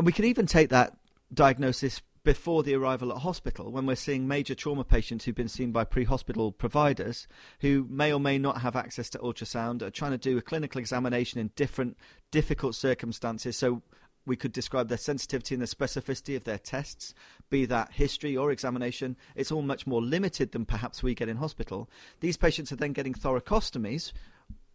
and 0.00 0.06
we 0.06 0.12
can 0.12 0.24
even 0.24 0.46
take 0.46 0.70
that 0.70 0.96
diagnosis 1.34 2.00
before 2.24 2.62
the 2.62 2.72
arrival 2.72 3.12
at 3.12 3.18
hospital 3.18 3.70
when 3.70 3.84
we're 3.84 3.94
seeing 3.94 4.26
major 4.26 4.54
trauma 4.54 4.82
patients 4.82 5.26
who've 5.26 5.34
been 5.34 5.46
seen 5.46 5.72
by 5.72 5.84
pre-hospital 5.84 6.52
providers 6.52 7.28
who 7.60 7.86
may 7.90 8.10
or 8.10 8.18
may 8.18 8.38
not 8.38 8.62
have 8.62 8.76
access 8.76 9.10
to 9.10 9.18
ultrasound 9.18 9.82
are 9.82 9.90
trying 9.90 10.12
to 10.12 10.16
do 10.16 10.38
a 10.38 10.40
clinical 10.40 10.78
examination 10.78 11.38
in 11.38 11.50
different 11.54 11.98
difficult 12.30 12.74
circumstances 12.74 13.58
so 13.58 13.82
we 14.24 14.36
could 14.36 14.54
describe 14.54 14.88
their 14.88 14.96
sensitivity 14.96 15.54
and 15.54 15.60
the 15.60 15.66
specificity 15.66 16.34
of 16.34 16.44
their 16.44 16.56
tests, 16.56 17.12
be 17.50 17.66
that 17.66 17.92
history 17.92 18.38
or 18.38 18.50
examination. 18.50 19.18
It's 19.36 19.52
all 19.52 19.60
much 19.60 19.86
more 19.86 20.00
limited 20.00 20.52
than 20.52 20.64
perhaps 20.64 21.02
we 21.02 21.14
get 21.14 21.28
in 21.28 21.36
hospital. 21.36 21.90
These 22.20 22.38
patients 22.38 22.72
are 22.72 22.76
then 22.76 22.94
getting 22.94 23.12
thoracostomies 23.12 24.12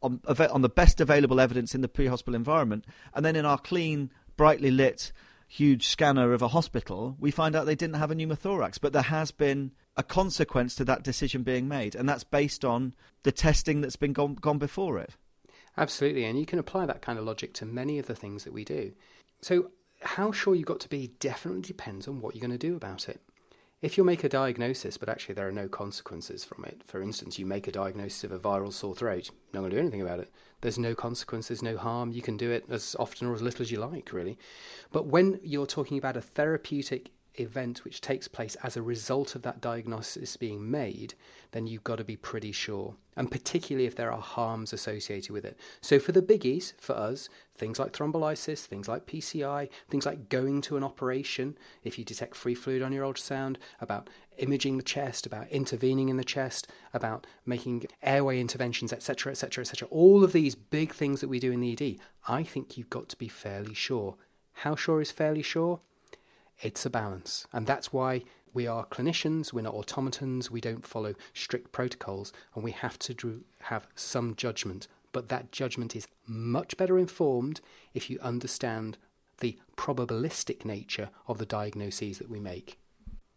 on, 0.03 0.21
on 0.27 0.61
the 0.61 0.69
best 0.69 1.01
available 1.01 1.39
evidence 1.39 1.73
in 1.73 1.81
the 1.81 1.88
pre 1.88 2.05
hospital 2.05 2.35
environment, 2.35 2.85
and 3.15 3.25
then 3.25 3.35
in 3.35 3.45
our 3.45 3.57
clean 3.57 4.11
brightly 4.38 4.71
lit 4.71 5.12
huge 5.48 5.88
scanner 5.88 6.34
of 6.34 6.41
a 6.41 6.50
hospital, 6.50 7.15
we 7.19 7.32
find 7.32 7.56
out 7.56 7.65
they 7.65 7.76
didn't 7.76 7.95
have 7.95 8.12
a 8.12 8.15
pneumothorax. 8.15 8.80
But 8.80 8.93
there 8.93 9.04
has 9.04 9.32
been 9.32 9.71
a 9.95 10.04
consequence 10.04 10.76
to 10.76 10.86
that 10.86 11.04
decision 11.04 11.43
being 11.43 11.67
made, 11.67 11.95
and 11.95 12.08
that's 12.08 12.24
based 12.24 12.65
on 12.65 12.93
the 13.24 13.32
testing 13.32 13.82
that's 13.82 13.95
been 13.95 14.13
gone, 14.13 14.36
gone 14.36 14.58
before 14.58 14.98
it. 15.00 15.15
Absolutely, 15.78 16.26
and 16.26 16.39
you 16.39 16.45
can 16.45 16.60
apply 16.60 16.86
that 16.86 17.02
kind 17.02 17.19
of 17.19 17.26
logic 17.26 17.54
to 17.56 17.65
many 17.65 18.00
of 18.00 18.08
the 18.08 18.15
things 18.15 18.43
that 18.43 18.54
we 18.54 18.63
do. 18.63 18.93
So, 19.41 19.71
how 20.02 20.32
sure 20.32 20.56
you've 20.56 20.65
got 20.65 20.80
to 20.82 20.89
be 20.89 21.12
definitely 21.19 21.62
depends 21.62 22.08
on 22.08 22.21
what 22.21 22.36
you're 22.36 22.45
going 22.45 22.58
to 22.58 22.58
do 22.58 22.76
about 22.76 23.10
it. 23.10 23.21
If 23.81 23.97
you 23.97 24.03
make 24.03 24.23
a 24.23 24.29
diagnosis, 24.29 24.97
but 24.97 25.09
actually 25.09 25.35
there 25.35 25.47
are 25.47 25.51
no 25.51 25.67
consequences 25.67 26.43
from 26.43 26.65
it, 26.65 26.81
for 26.85 27.01
instance, 27.01 27.38
you 27.38 27.45
make 27.45 27.67
a 27.67 27.71
diagnosis 27.71 28.23
of 28.23 28.31
a 28.31 28.39
viral 28.39 28.73
sore 28.73 28.95
throat, 28.95 29.29
you're 29.29 29.35
not 29.53 29.59
going 29.59 29.71
to 29.71 29.75
do 29.75 29.81
anything 29.81 30.01
about 30.01 30.19
it. 30.19 30.31
There's 30.61 30.79
no 30.79 30.95
consequences, 30.95 31.61
no 31.61 31.77
harm. 31.77 32.11
You 32.11 32.23
can 32.23 32.38
do 32.38 32.49
it 32.49 32.65
as 32.71 32.95
often 32.97 33.27
or 33.27 33.35
as 33.35 33.41
little 33.41 33.61
as 33.61 33.71
you 33.71 33.77
like, 33.77 34.11
really. 34.11 34.39
But 34.91 35.05
when 35.05 35.39
you're 35.43 35.67
talking 35.67 35.97
about 35.97 36.17
a 36.17 36.21
therapeutic 36.21 37.11
event 37.39 37.84
which 37.84 38.02
takes 38.02 38.28
place 38.28 38.56
as 38.63 38.76
a 38.76 38.82
result 38.82 39.36
of 39.36 39.41
that 39.43 39.62
diagnosis 39.62 40.38
being 40.38 40.69
made, 40.69 41.13
then 41.52 41.67
you've 41.67 41.84
got 41.84 41.98
to 41.98 42.04
be 42.04 42.15
pretty 42.15 42.52
sure. 42.52 42.95
And 43.15 43.32
particularly 43.32 43.88
if 43.88 43.95
there 43.95 44.12
are 44.12 44.21
harms 44.21 44.74
associated 44.74 45.32
with 45.32 45.45
it. 45.45 45.58
So, 45.80 46.00
for 46.00 46.12
the 46.12 46.21
biggies, 46.21 46.74
for 46.80 46.95
us, 46.95 47.30
things 47.54 47.80
like 47.80 47.93
thrombolysis, 47.93 48.65
things 48.65 48.88
like 48.88 49.06
PCI, 49.06 49.69
things 49.89 50.06
like 50.06 50.28
going 50.28 50.62
to 50.62 50.76
an 50.76 50.84
operation, 50.84 51.58
if 51.84 51.98
you 51.98 52.04
detect 52.04 52.36
free 52.36 52.56
fluid 52.56 52.82
on 52.82 52.91
your 52.91 53.06
ultrasound, 53.06 53.56
about 53.80 54.10
imaging 54.38 54.78
the 54.78 54.84
chest, 54.84 55.26
about 55.26 55.48
intervening 55.50 56.10
in 56.10 56.17
the 56.17 56.24
chest, 56.24 56.67
about 56.93 57.26
making 57.45 57.86
airway 58.04 58.39
interventions, 58.39 58.91
etc., 58.91 59.32
etc., 59.32 59.62
etc. 59.62 59.88
All 59.89 60.24
of 60.24 60.34
these 60.34 60.56
big 60.56 60.93
things 60.93 61.21
that 61.21 61.30
we 61.30 61.39
do 61.39 61.52
in 61.52 61.62
the 61.62 61.71
ED, 61.71 61.98
I 62.28 62.43
think 62.43 62.78
you've 62.78 62.89
got 62.89 63.08
to 63.10 63.17
be 63.17 63.30
fairly 63.30 63.74
sure. 63.74 64.15
How 64.60 64.76
sure 64.76 65.02
is 65.02 65.12
fairly 65.12 65.41
sure? 65.41 65.80
It's 66.61 66.85
a 66.85 66.89
balance. 66.89 67.47
And 67.53 67.67
that's 67.67 67.91
why 67.91 68.23
we 68.53 68.67
are 68.67 68.85
clinicians, 68.85 69.51
we're 69.51 69.61
not 69.61 69.73
automatons, 69.73 70.49
we 70.49 70.61
don't 70.61 70.87
follow 70.87 71.13
strict 71.33 71.71
protocols, 71.71 72.31
and 72.53 72.63
we 72.63 72.71
have 72.71 72.97
to 72.99 73.13
do, 73.13 73.43
have 73.63 73.87
some 73.95 74.35
judgment. 74.35 74.87
But 75.11 75.27
that 75.29 75.51
judgment 75.51 75.95
is 75.95 76.07
much 76.25 76.77
better 76.77 76.97
informed 76.97 77.61
if 77.93 78.09
you 78.09 78.19
understand 78.21 78.97
the 79.39 79.57
probabilistic 79.75 80.63
nature 80.63 81.09
of 81.27 81.37
the 81.37 81.45
diagnoses 81.45 82.17
that 82.19 82.29
we 82.29 82.39
make. 82.39 82.77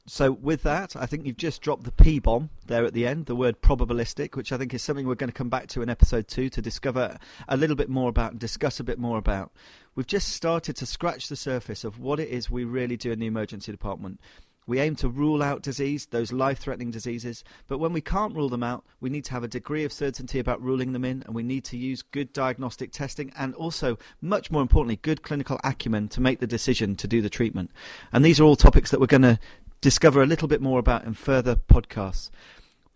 So, 0.09 0.33
with 0.33 0.63
that, 0.63 0.97
I 0.97 1.05
think 1.05 1.27
you've 1.27 1.37
just 1.37 1.61
dropped 1.61 1.85
the 1.85 1.93
P 1.93 2.19
bomb 2.19 2.49
there 2.67 2.87
at 2.87 2.95
the 2.95 3.07
end, 3.07 3.27
the 3.27 3.37
word 3.37 3.61
probabilistic, 3.61 4.37
which 4.37 4.53
I 4.53 4.57
think 4.57 4.73
is 4.73 4.83
something 4.83 5.07
we're 5.07 5.15
going 5.15 5.29
to 5.29 5.37
come 5.37 5.51
back 5.51 5.67
to 5.69 5.83
in 5.83 5.91
episode 5.91 6.29
two 6.29 6.49
to 6.49 6.63
discover 6.63 7.19
a 7.47 7.59
little 7.59 7.77
bit 7.77 7.91
more 7.91 8.09
about 8.09 8.31
and 8.31 8.41
discuss 8.41 8.81
a 8.81 8.85
bit 8.85 8.99
more 8.99 9.19
about. 9.19 9.53
We've 9.95 10.07
just 10.07 10.29
started 10.29 10.77
to 10.77 10.87
scratch 10.87 11.29
the 11.29 11.37
surface 11.37 11.85
of 11.85 11.99
what 11.99 12.21
it 12.21 12.31
is 12.31 12.49
we 12.49 12.65
really 12.65 12.97
do 12.97 13.13
in 13.13 13.19
the 13.19 13.27
emergency 13.27 13.71
department. 13.71 14.19
We 14.67 14.81
aim 14.81 14.97
to 14.97 15.09
rule 15.09 15.43
out 15.43 15.63
disease, 15.63 16.07
those 16.07 16.33
life 16.33 16.59
threatening 16.59 16.91
diseases, 16.91 17.45
but 17.69 17.79
when 17.79 17.93
we 17.93 18.01
can't 18.01 18.35
rule 18.35 18.49
them 18.49 18.63
out, 18.63 18.85
we 19.01 19.11
need 19.11 19.25
to 19.25 19.33
have 19.33 19.43
a 19.43 19.49
degree 19.49 19.85
of 19.85 19.93
certainty 19.93 20.39
about 20.39 20.63
ruling 20.63 20.93
them 20.93 21.05
in, 21.05 21.23
and 21.27 21.35
we 21.35 21.43
need 21.43 21.65
to 21.65 21.77
use 21.77 22.03
good 22.03 22.33
diagnostic 22.33 22.93
testing 22.93 23.33
and 23.37 23.55
also, 23.55 23.99
much 24.21 24.51
more 24.51 24.63
importantly, 24.63 24.97
good 24.97 25.23
clinical 25.23 25.59
acumen 25.65 26.09
to 26.09 26.21
make 26.21 26.41
the 26.41 26.47
decision 26.47 26.97
to 26.97 27.09
do 27.09 27.23
the 27.23 27.31
treatment. 27.31 27.71
And 28.13 28.25
these 28.25 28.41
are 28.41 28.45
all 28.45 28.57
topics 28.57 28.91
that 28.91 29.01
we're 29.01 29.07
going 29.07 29.23
to 29.23 29.39
discover 29.81 30.23
a 30.23 30.27
little 30.27 30.49
bit 30.49 30.61
more 30.61 30.79
about 30.79 31.05
in 31.05 31.15
further 31.15 31.57
podcasts. 31.57 32.31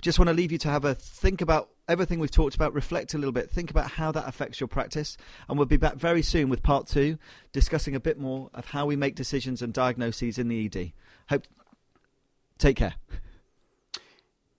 Just 0.01 0.19
want 0.19 0.29
to 0.29 0.35
leave 0.35 0.51
you 0.51 0.59
to 0.59 0.69
have 0.69 0.85
a 0.85 0.95
think 0.95 1.41
about 1.41 1.71
everything 1.89 2.19
we've 2.19 2.31
talked 2.31 2.57
about, 2.57 2.75
reflect 2.75 3.15
a 3.15 3.19
little 3.19 3.33
bit, 3.33 3.51
think 3.51 3.71
about 3.71 3.93
how 3.93 4.11
that 4.13 4.27
affects 4.27 4.59
your 4.59 4.67
practice, 4.67 5.17
and 5.49 5.59
we'll 5.59 5.67
be 5.67 5.77
back 5.77 5.97
very 5.97 6.23
soon 6.23 6.49
with 6.49 6.63
part 6.63 6.87
two, 6.87 7.19
discussing 7.53 7.95
a 7.95 8.01
bit 8.01 8.19
more 8.19 8.51
of 8.55 8.67
how 8.67 8.87
we 8.87 8.97
make 8.97 9.15
decisions 9.15 9.63
and 9.63 9.73
diagnoses 9.73 10.39
in 10.39 10.49
the 10.49 10.67
ED. 10.67 10.93
Hope. 11.29 11.47
Take 12.59 12.77
care. 12.77 12.95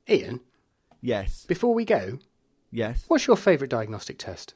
Ian. 0.10 0.42
Yes. 1.02 1.46
Before 1.46 1.74
we 1.74 1.86
go. 1.86 2.20
Yes. 2.72 3.04
What's 3.08 3.28
your 3.28 3.38
favourite 3.38 3.70
diagnostic 3.70 4.18
test? 4.18 4.54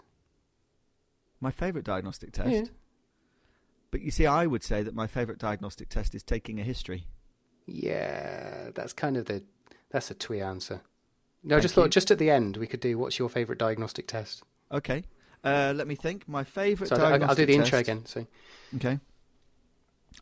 My 1.39 1.51
favourite 1.51 1.85
diagnostic 1.85 2.31
test. 2.31 2.49
Yeah. 2.49 2.63
But 3.91 4.01
you 4.01 4.11
see, 4.11 4.25
I 4.25 4.47
would 4.47 4.63
say 4.63 4.83
that 4.83 4.95
my 4.95 5.07
favourite 5.07 5.39
diagnostic 5.39 5.89
test 5.89 6.15
is 6.15 6.23
taking 6.23 6.59
a 6.59 6.63
history. 6.63 7.07
Yeah, 7.67 8.69
that's 8.73 8.93
kind 8.93 9.17
of 9.17 9.25
the 9.25 9.43
that's 9.91 10.09
a 10.09 10.13
twee 10.13 10.41
answer. 10.41 10.81
No, 11.43 11.55
I 11.55 11.57
Thank 11.57 11.63
just 11.63 11.75
you. 11.75 11.83
thought 11.83 11.91
just 11.91 12.09
at 12.11 12.17
the 12.17 12.29
end 12.29 12.57
we 12.57 12.65
could 12.67 12.79
do 12.79 12.97
what's 12.97 13.19
your 13.19 13.29
favourite 13.29 13.59
diagnostic 13.59 14.07
test. 14.07 14.43
Okay. 14.71 15.03
Uh, 15.43 15.73
let 15.75 15.87
me 15.87 15.95
think. 15.95 16.27
My 16.27 16.43
favourite 16.43 16.89
So 16.89 16.95
I- 16.95 17.17
I'll, 17.19 17.35
do 17.35 17.45
the 17.45 17.53
intro 17.55 17.79
again. 17.79 18.05
So 18.05 18.25
Okay. 18.75 18.99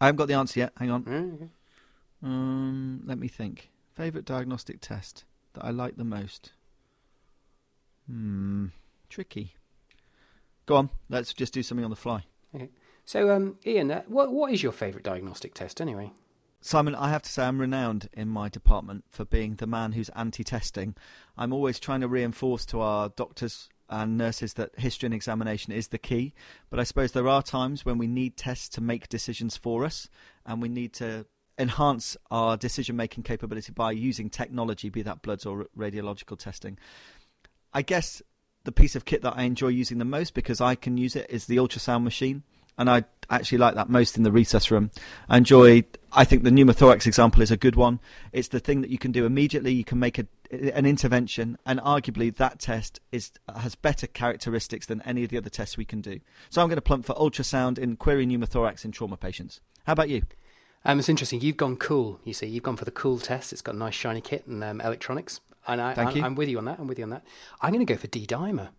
I 0.01 0.05
haven't 0.08 0.17
got 0.17 0.27
the 0.27 0.34
answer 0.34 0.60
yet. 0.60 0.73
Hang 0.77 0.91
on. 0.91 1.03
Mm, 1.05 1.34
okay. 1.36 1.49
Um, 2.21 3.01
let 3.05 3.17
me 3.17 3.27
think. 3.27 3.69
Favorite 3.93 4.25
diagnostic 4.25 4.81
test 4.81 5.23
that 5.53 5.63
I 5.63 5.69
like 5.71 5.95
the 5.95 6.03
most. 6.03 6.51
Hmm, 8.08 8.67
tricky. 9.10 9.55
Go 10.65 10.75
on. 10.75 10.89
Let's 11.10 11.34
just 11.34 11.53
do 11.53 11.63
something 11.63 11.84
on 11.86 11.89
the 11.91 11.95
fly. 11.95 12.25
Okay. 12.53 12.69
So 13.05 13.29
um, 13.29 13.58
Ian, 13.65 13.91
uh, 13.91 14.01
what 14.08 14.31
what 14.31 14.51
is 14.51 14.62
your 14.63 14.71
favourite 14.71 15.03
diagnostic 15.03 15.53
test 15.53 15.79
anyway? 15.79 16.12
Simon, 16.65 16.95
I 16.95 17.10
have 17.10 17.21
to 17.21 17.30
say 17.30 17.43
I'm 17.43 17.62
renowned 17.62 18.10
in 18.13 18.28
my 18.28 18.49
department 18.49 19.04
for 19.12 19.23
being 19.23 19.54
the 19.54 19.67
man 19.67 19.91
who's 19.91 20.10
anti-testing. 20.15 20.95
I'm 21.38 21.54
always 21.54 21.80
trying 21.80 22.01
to 22.01 22.08
reinforce 22.08 22.65
to 22.65 22.82
our 22.82 23.10
doctors 23.10 23.69
and 23.88 24.17
nurses 24.17 24.56
that 24.56 24.71
history 24.75 25.06
and 25.06 25.13
examination 25.13 25.73
is 25.73 25.89
the 25.89 25.99
key. 25.99 26.34
But 26.71 26.80
I 26.80 26.84
suppose 26.84 27.12
there 27.12 27.28
are 27.28 27.43
times 27.43 27.86
when 27.86 27.99
we 27.99 28.08
need 28.08 28.36
tests 28.36 28.67
to 28.69 28.82
make 28.82 29.10
decisions 29.10 29.56
for 29.56 29.86
us, 29.86 30.10
and 30.43 30.60
we 30.60 30.67
need 30.67 30.93
to 30.93 31.28
enhance 31.60 32.17
our 32.32 32.58
decision-making 32.58 33.21
capability 33.21 33.71
by 33.71 33.91
using 33.91 34.32
technology, 34.32 34.89
be 34.89 35.04
that 35.04 35.21
bloods 35.21 35.45
or 35.45 35.67
radiological 35.78 36.36
testing. 36.36 36.80
I 37.73 37.84
guess 37.84 38.23
the 38.63 38.71
piece 38.71 38.95
of 38.95 39.06
kit 39.06 39.21
that 39.21 39.38
I 39.38 39.43
enjoy 39.43 39.67
using 39.67 39.99
the 39.99 40.04
most 40.04 40.34
because 40.34 40.62
I 40.62 40.73
can 40.73 40.97
use 40.97 41.15
it 41.15 41.28
is 41.30 41.45
the 41.45 41.58
ultrasound 41.58 42.04
machine, 42.04 42.41
and 42.77 42.89
I 42.89 43.05
actually 43.29 43.57
like 43.57 43.75
that 43.75 43.89
most 43.89 44.17
in 44.17 44.23
the 44.23 44.29
resus 44.29 44.69
room. 44.71 44.91
I 45.29 45.38
enjoy. 45.38 45.83
I 46.11 46.23
think 46.23 46.43
the 46.43 46.49
pneumothorax 46.49 47.05
example 47.07 47.41
is 47.41 47.51
a 47.51 47.57
good 47.57 47.75
one. 47.75 47.99
It's 48.31 48.47
the 48.49 48.59
thing 48.59 48.81
that 48.81 48.89
you 48.89 48.97
can 48.97 49.11
do 49.11 49.25
immediately. 49.25 49.73
You 49.73 49.83
can 49.83 49.99
make 49.99 50.17
a, 50.17 50.27
an 50.51 50.85
intervention, 50.85 51.57
and 51.65 51.79
arguably 51.79 52.35
that 52.35 52.59
test 52.59 52.99
is 53.11 53.31
has 53.55 53.75
better 53.75 54.07
characteristics 54.07 54.85
than 54.85 55.01
any 55.01 55.23
of 55.23 55.29
the 55.29 55.38
other 55.38 55.49
tests 55.49 55.77
we 55.77 55.85
can 55.85 56.01
do. 56.01 56.19
So 56.49 56.61
I'm 56.61 56.67
going 56.67 56.77
to 56.77 56.81
plump 56.81 57.05
for 57.05 57.15
ultrasound 57.15 57.77
in 57.77 57.97
query 57.97 58.25
pneumothorax 58.25 58.85
in 58.85 58.91
trauma 58.91 59.17
patients. 59.17 59.61
How 59.85 59.93
about 59.93 60.09
you? 60.09 60.23
Um, 60.83 60.99
it's 60.99 61.09
interesting. 61.09 61.41
You've 61.41 61.57
gone 61.57 61.77
cool. 61.77 62.19
You 62.23 62.33
see, 62.33 62.45
you've 62.45 62.63
gone 62.63 62.77
for 62.77 62.85
the 62.85 62.91
cool 62.91 63.17
test. 63.17 63.51
It's 63.51 63.61
got 63.63 63.75
a 63.75 63.77
nice 63.77 63.95
shiny 63.95 64.21
kit 64.21 64.45
and 64.45 64.63
um, 64.63 64.81
electronics. 64.81 65.41
And 65.67 65.81
I, 65.81 65.95
Thank 65.95 66.09
I, 66.09 66.13
you. 66.13 66.23
I'm 66.23 66.35
with 66.35 66.47
you 66.47 66.59
on 66.59 66.65
that. 66.65 66.79
I'm 66.79 66.85
with 66.85 66.99
you 66.99 67.05
on 67.05 67.09
that. 67.09 67.25
I'm 67.59 67.71
going 67.71 67.83
to 67.83 67.91
go 67.91 67.97
for 67.97 68.05
D 68.05 68.27
dimer. 68.27 68.69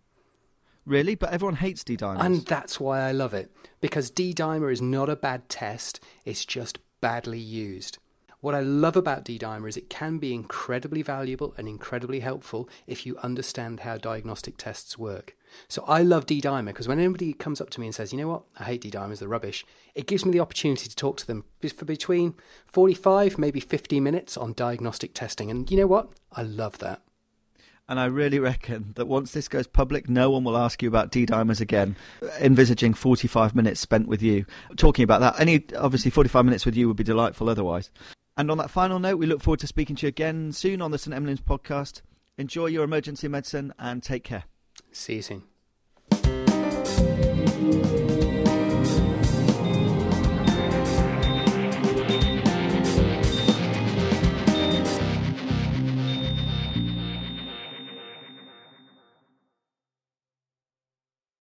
Really? 0.87 1.15
But 1.15 1.33
everyone 1.33 1.55
hates 1.55 1.83
D 1.83 1.97
dimers. 1.97 2.23
And 2.23 2.45
that's 2.45 2.79
why 2.79 3.01
I 3.01 3.11
love 3.11 3.33
it. 3.33 3.51
Because 3.81 4.09
D 4.09 4.33
dimer 4.33 4.71
is 4.71 4.81
not 4.81 5.09
a 5.09 5.17
bad 5.17 5.49
test, 5.49 5.99
it's 6.23 6.45
just 6.45 6.79
badly 7.01 7.39
used. 7.39 7.97
What 8.39 8.55
I 8.55 8.61
love 8.61 8.95
about 8.95 9.25
D 9.25 9.37
dimer 9.37 9.67
is 9.67 9.75
it 9.75 9.89
can 9.89 10.17
be 10.17 10.33
incredibly 10.33 11.01
valuable 11.01 11.53
and 11.57 11.67
incredibly 11.67 12.21
helpful 12.21 12.69
if 12.85 13.05
you 13.05 13.17
understand 13.17 13.81
how 13.81 13.97
diagnostic 13.97 14.55
tests 14.55 14.97
work. 14.97 15.35
So 15.67 15.83
I 15.87 16.03
love 16.03 16.25
D 16.25 16.39
dimer 16.39 16.67
because 16.67 16.87
when 16.87 16.99
anybody 16.99 17.33
comes 17.33 17.59
up 17.59 17.69
to 17.71 17.81
me 17.81 17.87
and 17.87 17.95
says, 17.95 18.13
you 18.13 18.19
know 18.19 18.29
what, 18.29 18.43
I 18.57 18.63
hate 18.63 18.81
D 18.81 18.89
dimers, 18.89 19.19
they're 19.19 19.27
rubbish, 19.27 19.65
it 19.93 20.07
gives 20.07 20.23
me 20.23 20.31
the 20.31 20.39
opportunity 20.39 20.87
to 20.87 20.95
talk 20.95 21.17
to 21.17 21.27
them 21.27 21.43
for 21.75 21.83
between 21.83 22.35
45, 22.67 23.37
maybe 23.37 23.59
50 23.59 23.99
minutes 23.99 24.37
on 24.37 24.53
diagnostic 24.53 25.13
testing. 25.13 25.51
And 25.51 25.69
you 25.69 25.75
know 25.75 25.87
what? 25.87 26.13
I 26.31 26.43
love 26.43 26.77
that. 26.77 27.01
And 27.89 27.99
I 27.99 28.05
really 28.05 28.39
reckon 28.39 28.91
that 28.95 29.07
once 29.07 29.31
this 29.31 29.47
goes 29.47 29.65
public, 29.65 30.09
no 30.09 30.29
one 30.29 30.43
will 30.43 30.57
ask 30.57 30.81
you 30.81 30.89
about 30.89 31.09
D 31.09 31.25
dimers 31.25 31.61
again. 31.61 31.95
Envisaging 32.39 32.93
45 32.93 33.55
minutes 33.55 33.79
spent 33.79 34.07
with 34.07 34.21
you 34.21 34.45
talking 34.75 35.03
about 35.03 35.21
that. 35.21 35.39
Any, 35.39 35.63
obviously, 35.77 36.11
45 36.11 36.43
minutes 36.43 36.65
with 36.65 36.75
you 36.75 36.87
would 36.87 36.97
be 36.97 37.05
delightful 37.05 37.47
otherwise. 37.49 37.89
And 38.35 38.51
on 38.51 38.57
that 38.57 38.69
final 38.69 38.99
note, 38.99 39.17
we 39.17 39.25
look 39.25 39.41
forward 39.41 39.61
to 39.61 39.67
speaking 39.67 39.95
to 39.97 40.05
you 40.05 40.09
again 40.09 40.51
soon 40.51 40.81
on 40.81 40.91
the 40.91 40.97
St. 40.97 41.15
Emlyn's 41.15 41.41
podcast. 41.41 42.01
Enjoy 42.37 42.65
your 42.67 42.83
emergency 42.83 43.27
medicine 43.27 43.73
and 43.79 44.03
take 44.03 44.23
care. 44.23 44.43
See 44.91 45.15
you 45.15 45.21
soon. 45.21 45.43